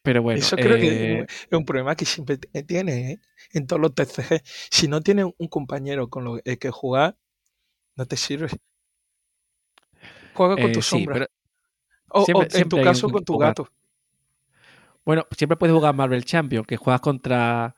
[0.05, 3.21] Pero bueno, Eso creo que eh, es un problema que siempre tiene ¿eh?
[3.53, 4.43] en todos los TCG.
[4.71, 7.17] Si no tienes un compañero con lo el que jugar,
[7.97, 8.49] no te sirve.
[10.35, 11.15] Juega con tu eh, sí, sombra.
[11.15, 11.27] pero
[12.11, 13.49] O, en tu siempre caso con tu jugar.
[13.49, 13.69] gato.
[15.05, 17.75] Bueno, siempre puedes jugar Marvel Champions, que juegas contra,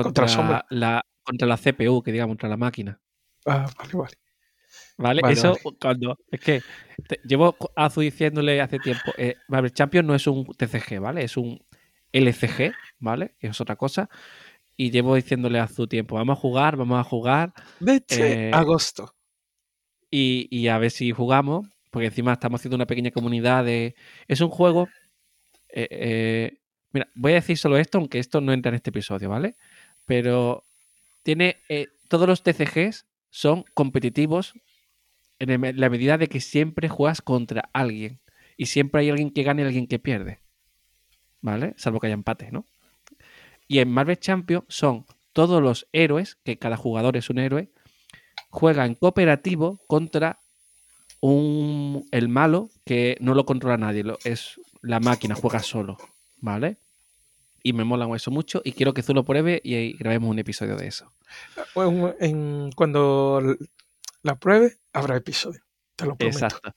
[0.00, 3.00] Contra contra, la, contra la CPU, que digamos, contra la máquina.
[3.46, 4.16] Ah, vale, vale.
[4.96, 5.22] ¿Vale?
[5.22, 5.76] Vale, Eso vale.
[5.80, 6.18] cuando.
[6.30, 6.64] Es que
[7.06, 9.14] te- llevo a Azu diciéndole hace tiempo.
[9.16, 11.24] Eh, Marvel Champions no es un TCG, ¿vale?
[11.24, 11.58] Es un
[12.12, 13.34] LCG, ¿vale?
[13.38, 14.08] Que es otra cosa.
[14.76, 16.14] Y llevo diciéndole a Azu tiempo.
[16.16, 17.52] Vamos a jugar, vamos a jugar.
[17.80, 19.14] Desde Eh, agosto.
[20.10, 23.94] y, y a ver si jugamos, porque encima estamos haciendo una pequeña comunidad de...
[24.28, 24.88] Es un juego...
[25.68, 26.58] eh, eh,
[26.92, 29.56] mira, voy a decir solo esto, aunque esto no entra en este episodio, ¿vale?
[30.06, 30.62] Pero
[31.22, 31.58] tiene...
[31.68, 34.54] eh, todos los TCGs son competitivos
[35.38, 38.20] en la medida de que siempre juegas contra alguien.
[38.56, 40.40] Y siempre hay alguien que gana y alguien que pierde.
[41.42, 41.74] ¿Vale?
[41.76, 42.66] Salvo que haya empate, ¿no?
[43.66, 47.70] Y en Marvel Champions son todos los héroes, que cada jugador es un héroe,
[48.50, 50.38] juega en cooperativo contra
[51.20, 55.98] un, el malo que no lo controla nadie, lo- es la máquina, juega solo,
[56.38, 56.78] ¿vale?
[57.62, 60.38] Y me mola eso mucho y quiero que tú lo pruebes y ahí grabemos un
[60.38, 61.12] episodio de eso.
[62.20, 63.56] En- cuando
[64.22, 65.60] la pruebe, habrá episodio.
[65.94, 66.38] Te lo prometo.
[66.46, 66.74] Exacto.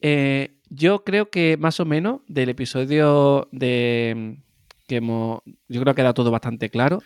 [0.00, 4.38] Eh, yo creo que más o menos del episodio de
[4.88, 7.00] que hemos, yo creo que queda todo bastante claro.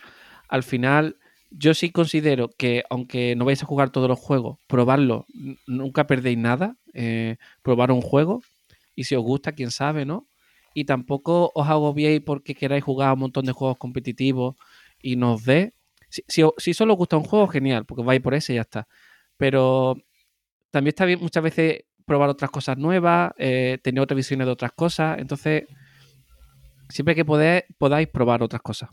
[0.47, 1.17] Al final,
[1.51, 5.25] yo sí considero que aunque no vais a jugar todos los juegos, probarlo,
[5.67, 6.77] nunca perdéis nada.
[6.93, 8.41] eh, probar un juego
[8.95, 10.29] y si os gusta, quién sabe, ¿no?
[10.73, 14.55] Y tampoco os agobiéis porque queráis jugar un montón de juegos competitivos
[15.01, 15.73] y nos dé.
[16.09, 18.61] Si, si, si solo os gusta un juego, genial, porque vais por ese y ya
[18.61, 18.87] está.
[19.37, 19.97] Pero
[20.71, 24.71] también está bien muchas veces probar otras cosas nuevas, eh, tener otras visiones de otras
[24.73, 25.17] cosas.
[25.19, 25.63] Entonces,
[26.89, 28.89] siempre que podáis, podáis probar otras cosas.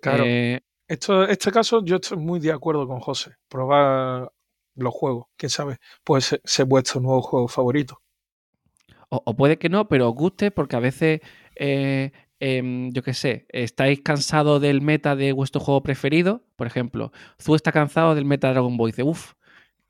[0.00, 0.24] Claro.
[0.26, 3.32] Eh, Esto, este caso yo estoy muy de acuerdo con José.
[3.48, 4.30] Probar
[4.76, 8.00] los juegos, quién sabe, puede ser, ser vuestro nuevo juego favorito.
[9.08, 11.20] o, o puede que no, pero os guste porque a veces,
[11.56, 16.44] eh, em, yo qué sé, estáis cansados del meta de vuestro juego preferido.
[16.56, 19.34] Por ejemplo, Zu está cansado del meta de Dragon Ball y dice, uff,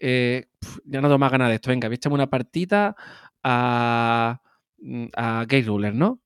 [0.01, 1.71] ya no tengo más ganas de esto.
[1.71, 2.97] Venga, echarme una partida
[3.43, 4.41] a,
[4.79, 6.21] mm, a Gate Ruler, ¿no?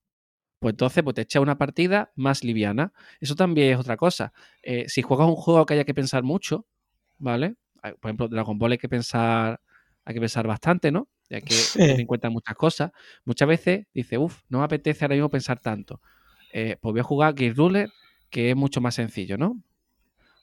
[0.60, 2.92] Pues entonces pues te echa una partida más liviana.
[3.20, 4.32] Eso también es otra cosa.
[4.62, 6.66] Eh, si juegas un juego que haya que pensar mucho,
[7.18, 7.56] ¿vale?
[7.82, 9.60] Por ejemplo, Dragon Ball hay que pensar,
[10.04, 11.08] hay que pensar bastante, ¿no?
[11.28, 11.80] Y hay que Sí.
[11.80, 12.92] tener en cuenta muchas cosas.
[13.26, 16.00] Muchas veces dice, uff, no me apetece ahora mismo pensar tanto.
[16.52, 17.90] Eh, pues voy a jugar Gate Ruler,
[18.30, 19.60] que es mucho más sencillo, ¿no?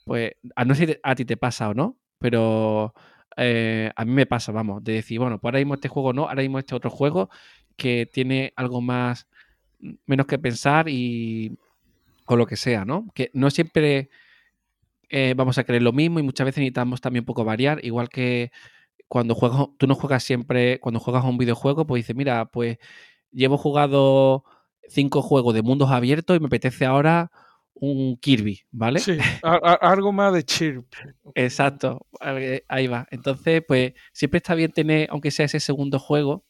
[0.06, 2.94] Pues a no sé si a ti te pasa o no, pero
[3.38, 6.28] eh, a mí me pasa, vamos, de decir, bueno, pues ahora mismo este juego no,
[6.28, 7.30] ahora mismo este otro juego
[7.78, 9.28] que tiene algo más,
[10.06, 11.58] menos que pensar y
[12.26, 13.08] o lo que sea, ¿no?
[13.14, 14.10] Que no siempre
[15.10, 18.10] eh, vamos a querer lo mismo y muchas veces necesitamos también un poco variar, igual
[18.10, 18.52] que
[19.08, 22.78] cuando juegas, tú no juegas siempre, cuando juegas a un videojuego, pues dices, mira, pues
[23.32, 24.46] llevo jugado
[24.88, 27.32] cinco juegos de mundos abiertos y me apetece ahora
[27.74, 29.00] un Kirby, ¿vale?
[29.00, 30.86] Sí, a- a- algo más de chirp.
[31.36, 33.08] Exacto, eh, ahí va.
[33.12, 36.46] Entonces, pues siempre está bien tener, aunque sea ese segundo juego,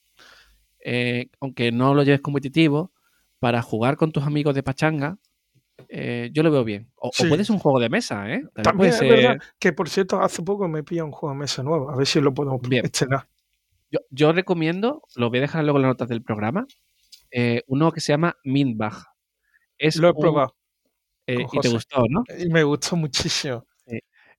[0.84, 2.92] eh, aunque no lo lleves competitivo,
[3.40, 5.18] para jugar con tus amigos de pachanga,
[5.90, 6.92] eh, yo lo veo bien.
[6.96, 7.28] O, o Sí.
[7.28, 8.44] puede ser un juego de mesa, ¿eh?
[8.54, 11.40] También, También puede es verdad que, por cierto, hace poco me pilla un juego de
[11.40, 11.90] mesa nuevo.
[11.90, 12.86] A ver si lo podemos Bien.
[12.86, 13.28] estrenar.
[13.90, 16.68] Yo, yo recomiendo, lo voy a dejar luego en las notas del programa,
[17.32, 18.94] eh, uno que se llama Minbag.
[19.78, 20.56] Es Lo he un- probado
[21.28, 22.24] eh, y te gustó, ¿no?
[22.38, 23.66] y me gustó muchísimo.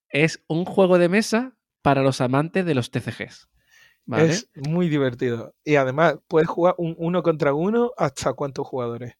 [0.08, 3.48] Es un juego de mesa para los amantes de los TCGs.
[4.04, 4.30] ¿Vale?
[4.30, 5.54] Es muy divertido.
[5.64, 9.14] Y además, puedes jugar un uno contra uno hasta cuántos jugadores.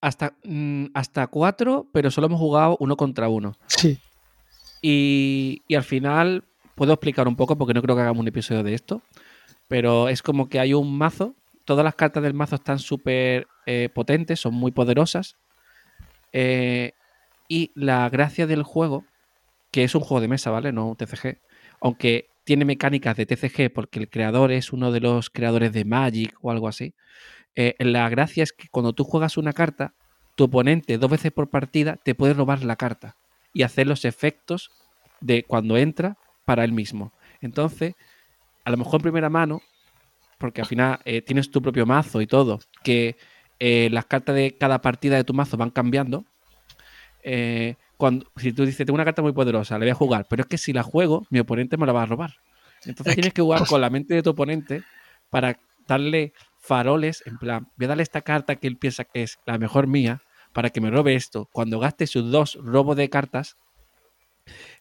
[0.00, 3.56] Hasta, mm, hasta cuatro, pero solo hemos jugado uno contra uno.
[3.66, 3.98] Sí.
[4.82, 8.62] Y, y al final puedo explicar un poco porque no creo que hagamos un episodio
[8.62, 9.02] de esto.
[9.68, 11.34] Pero es como que hay un mazo.
[11.64, 15.36] Todas las cartas del mazo están súper eh, potentes, son muy poderosas.
[16.32, 16.92] Eh,
[17.48, 19.04] y la gracia del juego,
[19.70, 20.72] que es un juego de mesa, ¿vale?
[20.72, 21.38] No un TCG.
[21.80, 26.34] Aunque tiene mecánicas de TCG porque el creador es uno de los creadores de Magic
[26.42, 26.94] o algo así.
[27.56, 29.94] eh, la gracia es que cuando tú juegas una carta,
[30.36, 33.16] tu oponente dos veces por partida te puede robar la carta
[33.52, 34.70] y hacer los efectos
[35.20, 37.12] de cuando entra para él mismo.
[37.40, 37.94] Entonces,
[38.64, 39.60] a lo mejor en primera mano,
[40.38, 43.16] porque al final eh, tienes tu propio mazo y todo, que
[43.60, 46.24] eh, las cartas de cada partida de tu mazo van cambiando.
[47.22, 50.40] eh, cuando, si tú dices, tengo una carta muy poderosa, la voy a jugar, pero
[50.42, 52.36] es que si la juego, mi oponente me la va a robar.
[52.86, 54.82] Entonces tienes que jugar con la mente de tu oponente
[55.28, 59.38] para darle faroles, en plan, voy a darle esta carta que él piensa que es
[59.44, 60.22] la mejor mía,
[60.54, 61.46] para que me robe esto.
[61.52, 63.56] Cuando gaste sus dos robos de cartas,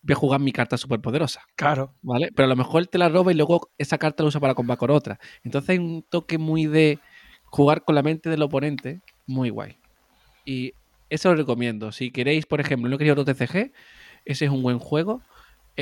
[0.02, 1.94] voy a jugar mi carta súper poderosa, Claro.
[2.02, 2.30] ¿vale?
[2.34, 4.56] Pero a lo mejor él te la roba y luego esa carta la usa para
[4.56, 5.20] combatir con otra.
[5.44, 7.00] Entonces hay un toque muy de
[7.50, 9.78] jugar con la mente del oponente, muy guay.
[10.46, 10.74] Y
[11.10, 11.92] eso lo recomiendo.
[11.92, 13.72] Si queréis, por ejemplo, no queréis otro TCG,
[14.26, 15.22] ese es un buen juego.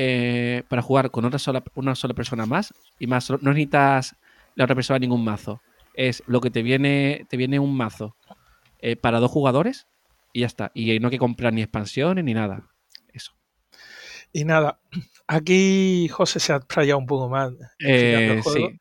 [0.00, 4.14] eh, para jugar con otra sola, una sola persona más y más no necesitas
[4.54, 5.60] la otra persona ningún mazo.
[5.94, 8.14] Es lo que te viene, te viene un mazo
[8.80, 9.88] eh, para dos jugadores
[10.32, 10.70] y ya está.
[10.72, 12.68] Y no hay que comprar ni expansiones ni nada.
[13.12, 13.32] Eso.
[14.32, 14.78] Y nada,
[15.26, 17.52] aquí José se ha trayado un poco más.
[17.80, 18.78] Eh, sí.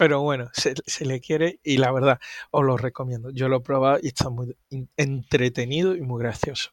[0.00, 2.18] Pero bueno, se, le quiere y la verdad
[2.52, 3.28] os lo recomiendo.
[3.32, 4.56] Yo lo he probado y está muy
[4.96, 6.70] entretenido y muy gracioso.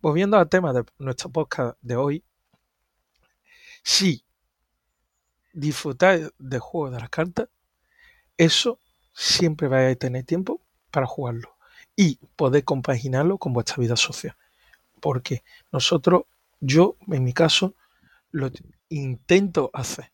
[0.00, 2.24] Volviendo al tema de nuestro podcast de hoy,
[3.82, 4.24] si
[5.52, 7.50] disfrutáis del juego de las cartas,
[8.38, 8.78] eso
[9.12, 11.58] siempre vais a tener tiempo para jugarlo
[11.94, 14.38] y poder compaginarlo con vuestra vida social.
[15.02, 16.22] Porque nosotros,
[16.60, 17.74] yo en mi caso,
[18.30, 18.50] lo
[18.88, 20.13] intento hacer.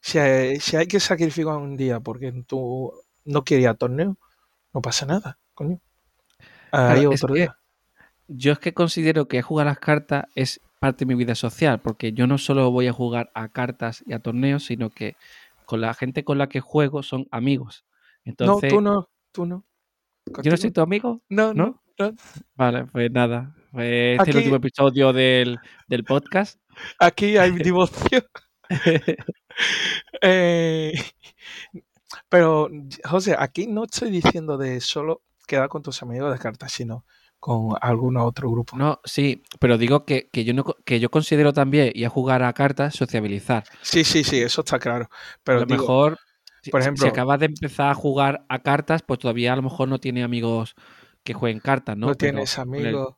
[0.00, 2.92] Si hay, que sacrificar un día porque tú
[3.24, 4.16] no querías torneo,
[4.72, 5.80] no pasa nada, coño.
[6.70, 7.56] Hay otro día.
[8.28, 12.12] Yo es que considero que jugar las cartas es parte de mi vida social, porque
[12.12, 15.16] yo no solo voy a jugar a cartas y a torneos, sino que
[15.64, 17.84] con la gente con la que juego son amigos.
[18.24, 19.64] Entonces, no, tú no, tú no.
[20.42, 21.22] ¿Yo no soy tu amigo?
[21.28, 21.82] No, no.
[22.54, 23.54] Vale, pues nada.
[23.72, 25.58] Pues este es el último episodio del,
[25.88, 26.60] del podcast.
[26.98, 28.24] Aquí hay divorcio.
[30.22, 30.92] Eh,
[32.28, 32.70] pero,
[33.04, 37.04] José, aquí no estoy diciendo de solo quedar con tus amigos de cartas, sino
[37.40, 38.76] con algún otro grupo.
[38.76, 42.52] No, sí, pero digo que, yo no que yo considero también ir a jugar a
[42.52, 43.64] cartas sociabilizar.
[43.82, 45.08] Sí, sí, sí, eso está claro.
[45.44, 46.18] Pero a lo mejor,
[46.70, 49.88] por ejemplo, si acabas de empezar a jugar a cartas, pues todavía a lo mejor
[49.88, 50.74] no tiene amigos
[51.22, 52.08] que jueguen cartas, ¿no?
[52.08, 53.14] No tienes amigos.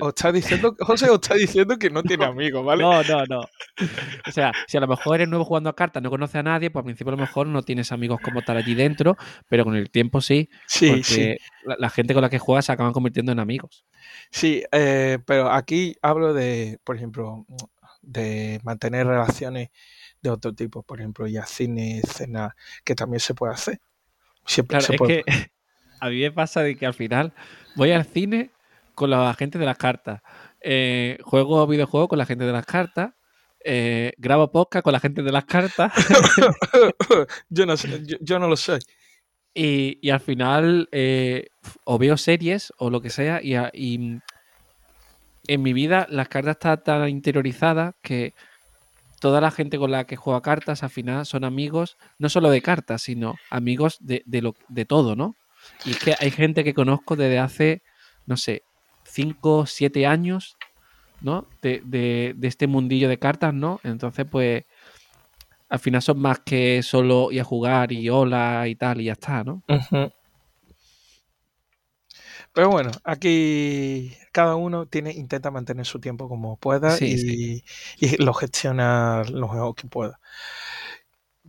[0.00, 2.82] O está diciendo, José, o está diciendo que no tiene amigos, ¿vale?
[2.82, 3.40] No, no, no.
[4.26, 6.70] O sea, si a lo mejor eres nuevo jugando a cartas, no conoces a nadie,
[6.70, 9.16] pues al principio a lo mejor no tienes amigos como tal allí dentro,
[9.48, 10.48] pero con el tiempo sí.
[10.66, 11.36] Sí, porque sí.
[11.78, 13.84] La, gente con la que juegas se acaban convirtiendo en amigos.
[14.30, 17.46] Sí, eh, pero aquí hablo de, por ejemplo,
[18.02, 19.70] de mantener relaciones
[20.20, 23.80] de otro tipo, por ejemplo, ya cine, cena, que también se puede hacer.
[24.46, 25.18] Siempre se puede.
[25.18, 25.50] Es que
[26.00, 27.32] a mí me pasa de que al final
[27.76, 28.50] voy al cine
[28.94, 30.22] con la gente de las cartas.
[30.60, 33.12] Eh, juego videojuegos con la gente de las cartas.
[33.64, 35.92] Eh, grabo podcast con la gente de las cartas.
[37.48, 37.74] yo, no
[38.20, 38.78] yo, no lo sé.
[39.54, 41.48] Y, al final eh,
[41.84, 43.54] o veo series o lo que sea y,
[45.48, 48.32] en mi vida las cartas están tan interiorizadas que
[49.20, 52.62] toda la gente con la que juega cartas al final son amigos, no solo de
[52.62, 55.36] cartas, sino amigos de, de, lo, de todo, ¿no?
[55.84, 57.82] Y es que hay gente que conozco desde hace,
[58.26, 58.62] no sé,
[59.12, 60.56] 5, 7 años,
[61.20, 61.46] ¿no?
[61.60, 63.78] De, de, de, este mundillo de cartas, ¿no?
[63.84, 64.64] Entonces, pues,
[65.68, 69.12] al final son más que solo ir a jugar y hola y tal y ya
[69.12, 69.62] está, ¿no?
[72.54, 77.64] Pero bueno, aquí cada uno tiene, intenta mantener su tiempo como pueda y,
[77.98, 80.20] y, lo gestiona lo mejor que pueda.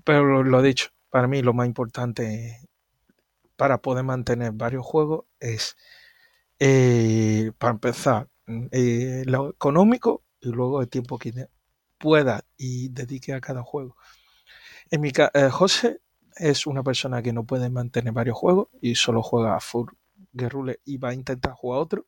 [0.04, 2.60] Pero lo, lo dicho, para mí lo más importante
[3.56, 5.76] para poder mantener varios juegos es
[6.66, 8.30] eh, para empezar,
[8.72, 11.50] eh, lo económico y luego el tiempo que
[11.98, 13.98] pueda y dedique a cada juego.
[14.90, 16.00] En mi eh, José
[16.38, 19.90] es una persona que no puede mantener varios juegos y solo juega a Full
[20.32, 22.08] Guerrule y va a intentar jugar otro.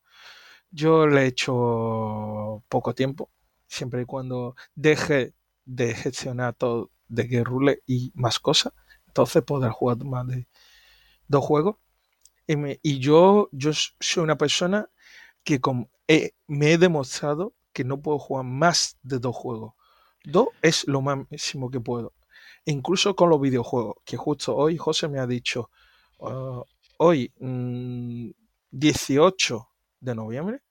[0.72, 3.32] Yo le he hecho poco tiempo,
[3.68, 5.34] siempre y cuando deje
[5.66, 8.72] de gestionar todo de Guerrule y más cosas,
[9.08, 10.48] entonces podrá jugar más de
[11.28, 11.76] dos juegos
[12.48, 14.90] y yo, yo soy una persona
[15.44, 15.60] que
[16.48, 19.74] me he demostrado que no puedo jugar más de dos juegos.
[20.24, 22.14] Dos es lo máximo que puedo.
[22.66, 25.70] incluso con los videojuegos, que justo hoy José me ha dicho,
[26.22, 26.64] ah,
[26.98, 27.32] hoy
[28.72, 30.62] 18 mm, de noviembre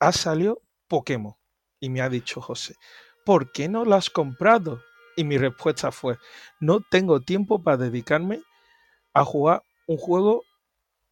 [0.00, 1.34] ha salido Pokémon.
[1.80, 2.74] Y me ha dicho José,
[3.24, 4.82] ¿por qué no lo has comprado?
[5.16, 6.18] Y mi respuesta fue,
[6.60, 8.42] no tengo tiempo para dedicarme
[9.14, 10.42] a jugar un juego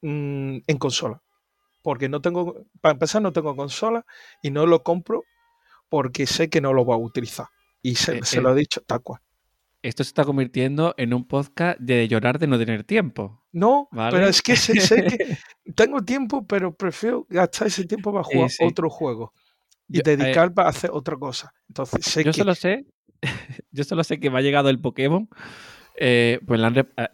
[0.04, 1.22] Mm, en consola.
[1.82, 4.04] Porque no tengo, para empezar, no tengo consola
[4.42, 5.24] y no lo compro
[5.88, 7.46] porque sé que no lo voy a utilizar.
[7.80, 9.20] Y se, eh, lo he dicho tal cual.
[9.80, 13.42] Esto se está convirtiendo en un podcast de llorar de no tener tiempo.
[13.52, 15.38] No, pero es que sé, que
[15.74, 19.32] tengo tiempo, pero prefiero gastar ese tiempo para jugar otro juego
[19.88, 21.52] y dedicar para hacer otra cosa.
[21.68, 22.84] Entonces sé yo solo sé,
[23.72, 25.28] yo solo sé que me ha llegado el Pokémon
[25.96, 26.60] eh, pues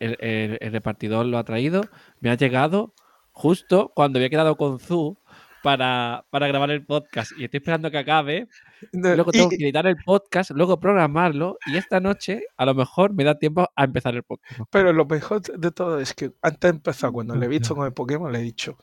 [0.00, 1.82] el, repartidor lo ha traído,
[2.20, 2.94] me ha llegado
[3.32, 5.18] justo cuando había quedado con Zu
[5.62, 8.48] para, grabar el podcast y estoy esperando que acabe.
[8.92, 13.24] Luego tengo que editar el podcast, luego programarlo y esta noche a lo mejor me
[13.24, 14.60] da tiempo a empezar el podcast.
[14.70, 17.86] Pero lo mejor de todo es que antes de empezar, cuando le he visto con
[17.86, 18.78] el Pokémon, le he dicho,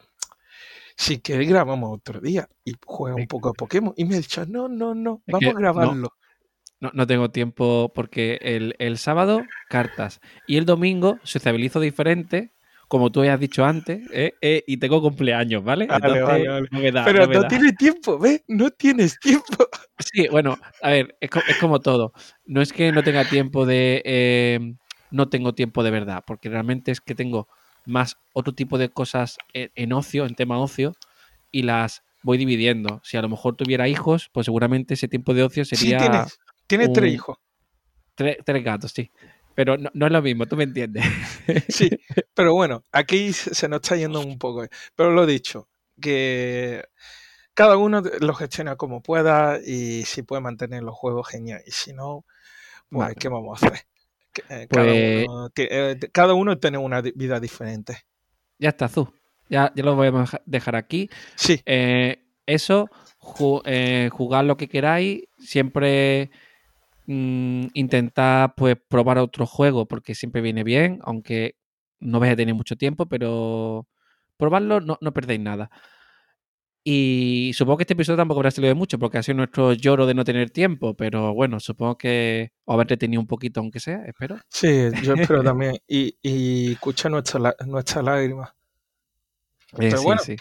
[0.95, 3.93] si queréis grabamos otro día y juega un poco a Pokémon.
[3.97, 5.95] Y me ha dicho, no, no, no, vamos a grabarlo.
[5.95, 6.09] No,
[6.79, 10.19] no tengo tiempo porque el, el sábado, cartas.
[10.45, 12.53] Y el domingo sociabilizo diferente,
[12.87, 14.37] como tú has dicho antes, ¿eh?
[14.41, 15.85] Eh, y tengo cumpleaños, ¿vale?
[15.85, 16.67] Vale, Entonces, vale, vale.
[16.71, 17.47] no me da, Pero no da.
[17.49, 18.43] tienes tiempo, ¿ves?
[18.47, 19.45] No tienes tiempo.
[20.13, 22.13] Sí, bueno, a ver, es, co- es como todo.
[22.45, 24.03] No es que no tenga tiempo de.
[24.05, 24.59] eh,
[25.09, 27.47] no tengo tiempo de verdad, porque realmente es que tengo
[27.85, 30.93] más otro tipo de cosas en, en ocio, en tema ocio,
[31.51, 33.01] y las voy dividiendo.
[33.03, 36.11] Si a lo mejor tuviera hijos, pues seguramente ese tiempo de ocio Sí, sería tienes.
[36.11, 37.37] Tienes tres un- hijos.
[38.15, 39.11] tre- tres gatos, sí.
[39.55, 41.03] Pero no, no es lo mismo, tú me entiendes.
[41.69, 41.89] Sí,
[42.35, 44.63] pero bueno, aquí se nos está yendo un poco.
[44.63, 44.69] eh.
[44.95, 45.67] Pero lo dicho,
[45.99, 46.83] que
[47.53, 51.61] cada uno lo gestiona como pueda y si puede mantener los juegos, genial.
[51.65, 52.23] Y si no,
[52.89, 53.15] pues, Vale.
[53.15, 53.79] ¿qué vamos a hacer?
[54.49, 58.05] Eh, cada, Pues- uno, eh, cada uno tiene una vida diferente.
[58.59, 59.11] Ya está, Zu.
[59.49, 61.09] Ya, ya lo voy a deja- dejar aquí.
[61.35, 62.89] Sí, Eh, eso,
[63.19, 66.29] ju- eh, jugar lo que queráis, siempre
[67.07, 71.57] mm, intentar pues probar otro juego porque siempre viene bien, aunque
[71.99, 73.87] no vais a tener mucho tiempo, pero
[74.37, 75.69] probarlo no, no perdéis nada.
[76.89, 80.05] Y supongo que este episodio tampoco habrá salido de mucho porque ha sido nuestro lloro
[80.05, 84.05] de no tener tiempo, pero bueno, supongo que os habrá entretenido un poquito, aunque sea,
[84.05, 84.37] espero.
[84.47, 85.77] sí, yo espero también.
[85.87, 88.53] Y, y escucha nuestra, nuestras lágrimas.
[89.79, 90.37] Eh, sí, bueno, sí.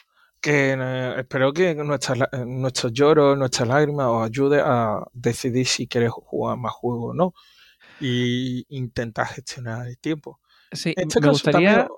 [0.47, 5.67] Que eh, espero que nuestras la- eh, nuestros lloros, nuestras lágrimas os ayude a decidir
[5.67, 7.35] si queréis jugar más juegos o no.
[7.99, 10.39] Y intentar gestionar el tiempo.
[10.71, 11.71] Sí, En este me caso gustaría...
[11.71, 11.89] también,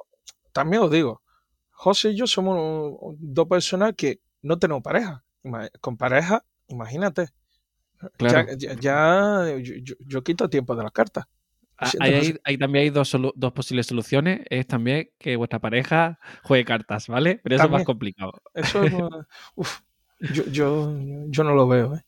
[0.52, 1.22] también os digo,
[1.72, 5.24] José y yo somos dos personas que no tenemos pareja.
[5.80, 7.28] Con pareja, imagínate.
[8.16, 8.48] Claro.
[8.56, 11.26] Ya, ya- ya yo, yo- yo quito tiempo de las cartas.
[11.80, 13.16] Ah, hay- también hay dos,
[13.54, 14.40] posibles soluciones.
[14.50, 17.40] Es también que vuestra pareja juegue cartas, ¿vale?
[17.42, 18.32] Pero eso es más complicado.
[18.52, 18.92] Eso es,
[19.54, 19.80] uf,
[20.34, 20.94] yo, yo,
[21.28, 21.94] yo no lo veo.
[21.94, 22.02] ¿eh?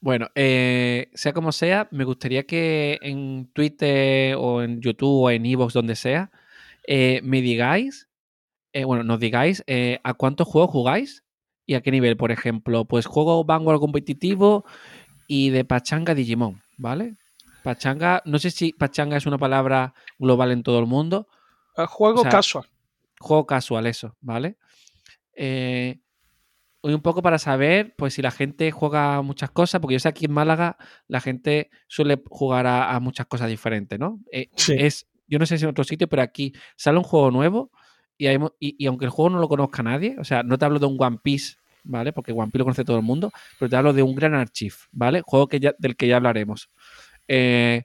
[0.00, 5.44] Bueno, eh, sea como sea, me gustaría que en Twitter o en YouTube o en
[5.44, 6.30] Evox, donde sea,
[6.86, 8.08] eh, me digáis,
[8.72, 9.62] eh, bueno, nos digáis
[10.02, 11.24] a cuántos juegos jugáis
[11.66, 12.16] y a qué nivel.
[12.16, 14.64] Por ejemplo, pues juego Vanguard competitivo
[15.26, 17.16] y de Pachanga Digimon, ¿vale?
[17.62, 21.28] Pachanga, no sé si Pachanga es una palabra global en todo el mundo,
[21.76, 22.64] El juego O sea, casual.
[23.18, 24.56] juego casual eso, ¿vale?
[25.34, 26.00] Eh,
[26.82, 30.24] un poco para saber, pues si la gente juega muchas cosas, porque yo sé aquí
[30.24, 34.20] en Málaga la gente suele jugar a, a muchas cosas diferentes, ¿no?
[34.32, 34.74] Eh, Sí.
[34.78, 37.70] Es, yo no sé si en otro sitio, pero aquí sale un juego nuevo
[38.18, 40.78] y, hay y aunque el juego no lo conozca nadie, o sea, no te hablo
[40.78, 42.12] de un One Piece, ¿vale?
[42.12, 44.74] Porque One Piece lo conoce todo el mundo, pero te hablo de un Gran Archive,
[44.90, 45.22] ¿vale?
[45.24, 46.68] Juego que ya, del que ya hablaremos.
[47.32, 47.84] Eh,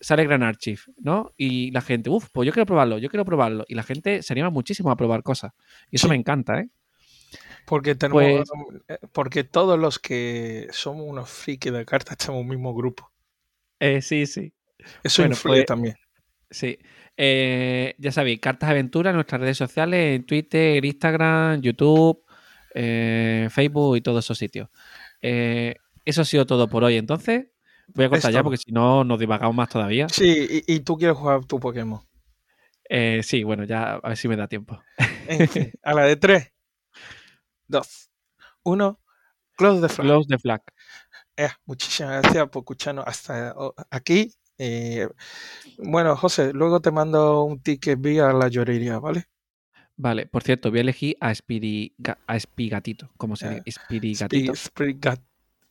[0.00, 1.32] sale Gran Archive, ¿no?
[1.36, 3.64] Y la gente, uff, pues yo quiero probarlo, yo quiero probarlo.
[3.68, 5.52] Y la gente se anima muchísimo a probar cosas.
[5.90, 6.10] Y eso Sí.
[6.10, 6.68] me encanta, ¿eh?
[7.64, 12.46] Porque tenemos, Pues- eh, porque todos los que somos unos frikis de cartas estamos en
[12.46, 13.10] un mismo grupo.
[13.78, 14.52] Eh, sí, sí.
[15.02, 15.94] Eso Bueno, influye pues- también.
[16.50, 16.78] Sí.
[17.16, 22.24] Eh, ya sabéis, Cartas Aventuras en nuestras redes sociales, en Twitter, Instagram, YouTube,
[22.74, 24.68] eh, Facebook y todos esos sitios.
[25.22, 26.96] Eh, eso ha sido todo por hoy.
[26.96, 27.46] Entonces,
[27.94, 30.08] voy a cortar ya porque si no nos divagamos más todavía.
[30.08, 32.00] Sí, y, y tú quieres jugar tu Pokémon.
[32.88, 34.80] Eh, sí, bueno, ya a ver si me da tiempo.
[35.28, 36.52] En fin, a la de 3,
[37.68, 38.10] 2,
[38.64, 39.00] 1,
[39.56, 40.06] close the flag.
[40.06, 40.60] Close the flag.
[41.36, 43.54] Eh, muchísimas gracias por escucharnos hasta
[43.90, 44.32] aquí.
[44.58, 45.08] Eh,
[45.78, 49.24] bueno, José, luego te mando un ticket vía la llorería, ¿vale?
[49.96, 53.10] Vale, por cierto, voy a elegir a, Spiriga- a Espigatito.
[53.16, 53.62] ¿Cómo se dice?
[53.66, 54.52] Espirigatito.
[54.54, 55.22] Spi- Sprigat-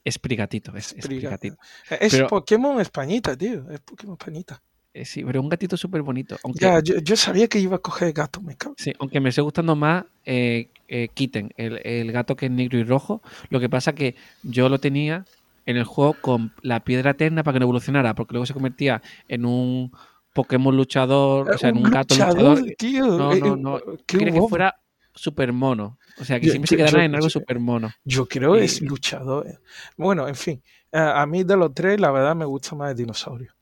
[0.04, 1.58] Esprigatito, es Sprigat- Esprigatito.
[2.00, 3.70] Es Pero- Pokémon Españita, tío.
[3.70, 4.62] Es Pokémon Españita.
[4.94, 6.38] Eh, sí, pero un gatito súper bonito.
[6.44, 8.76] Aunque, Ya, yo, yo sabía que iba a coger gato, me cago.
[8.78, 12.78] sí, aunque me esté gustando más eh, eh, Kitten, el, el gato que es negro
[12.78, 13.22] y rojo.
[13.50, 15.26] Lo que pasa que yo lo tenía
[15.66, 19.02] en el juego con la piedra eterna para que no evolucionara, porque luego se convertía
[19.30, 19.92] en un
[20.34, 22.62] Pokémon luchador, o sea, en un gato luchador.
[22.78, 23.06] tío.
[23.06, 23.80] No, no, no.
[24.06, 24.76] Quería que fuera
[25.14, 25.98] súper mono.
[26.20, 27.92] O sea, que Yo- siempre se yo- quedara yo- en algo súper mono.
[28.04, 29.48] Yo creo que es luchador.
[29.48, 29.58] eh.
[29.98, 30.62] Bueno, en fin.
[30.92, 33.54] A, a mí de los tres, la verdad, me gusta más el dinosaurio.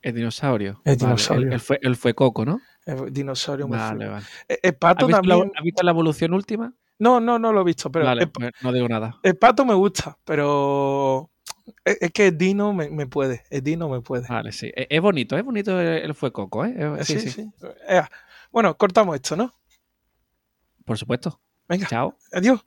[0.00, 0.80] El dinosaurio.
[0.84, 1.52] El Vale, dinosaurio.
[1.52, 2.60] El, fue, el fue Coco, ¿no?
[2.84, 4.26] El dinosaurio me Vale, vale.
[4.48, 6.74] El, el pato ¿Has visto, la, has visto la evolución última?
[6.98, 9.18] No, no, no lo he visto, pero vale, el, pues no digo nada.
[9.22, 11.30] el pato me gusta, pero
[11.84, 13.42] es, que el dino me, me puede.
[13.50, 14.26] El dino me puede.
[14.28, 14.70] Vale, sí.
[14.74, 16.74] Es, es bonito, es bonito el, fue Coco, ¿eh?
[17.04, 17.30] Sí, sí, sí.
[17.30, 17.50] sí.
[17.88, 18.02] Eh,
[18.52, 19.52] bueno, cortamos esto, ¿no?
[20.84, 21.40] Por supuesto.
[21.68, 22.14] Venga, Chao.
[22.32, 22.60] adiós.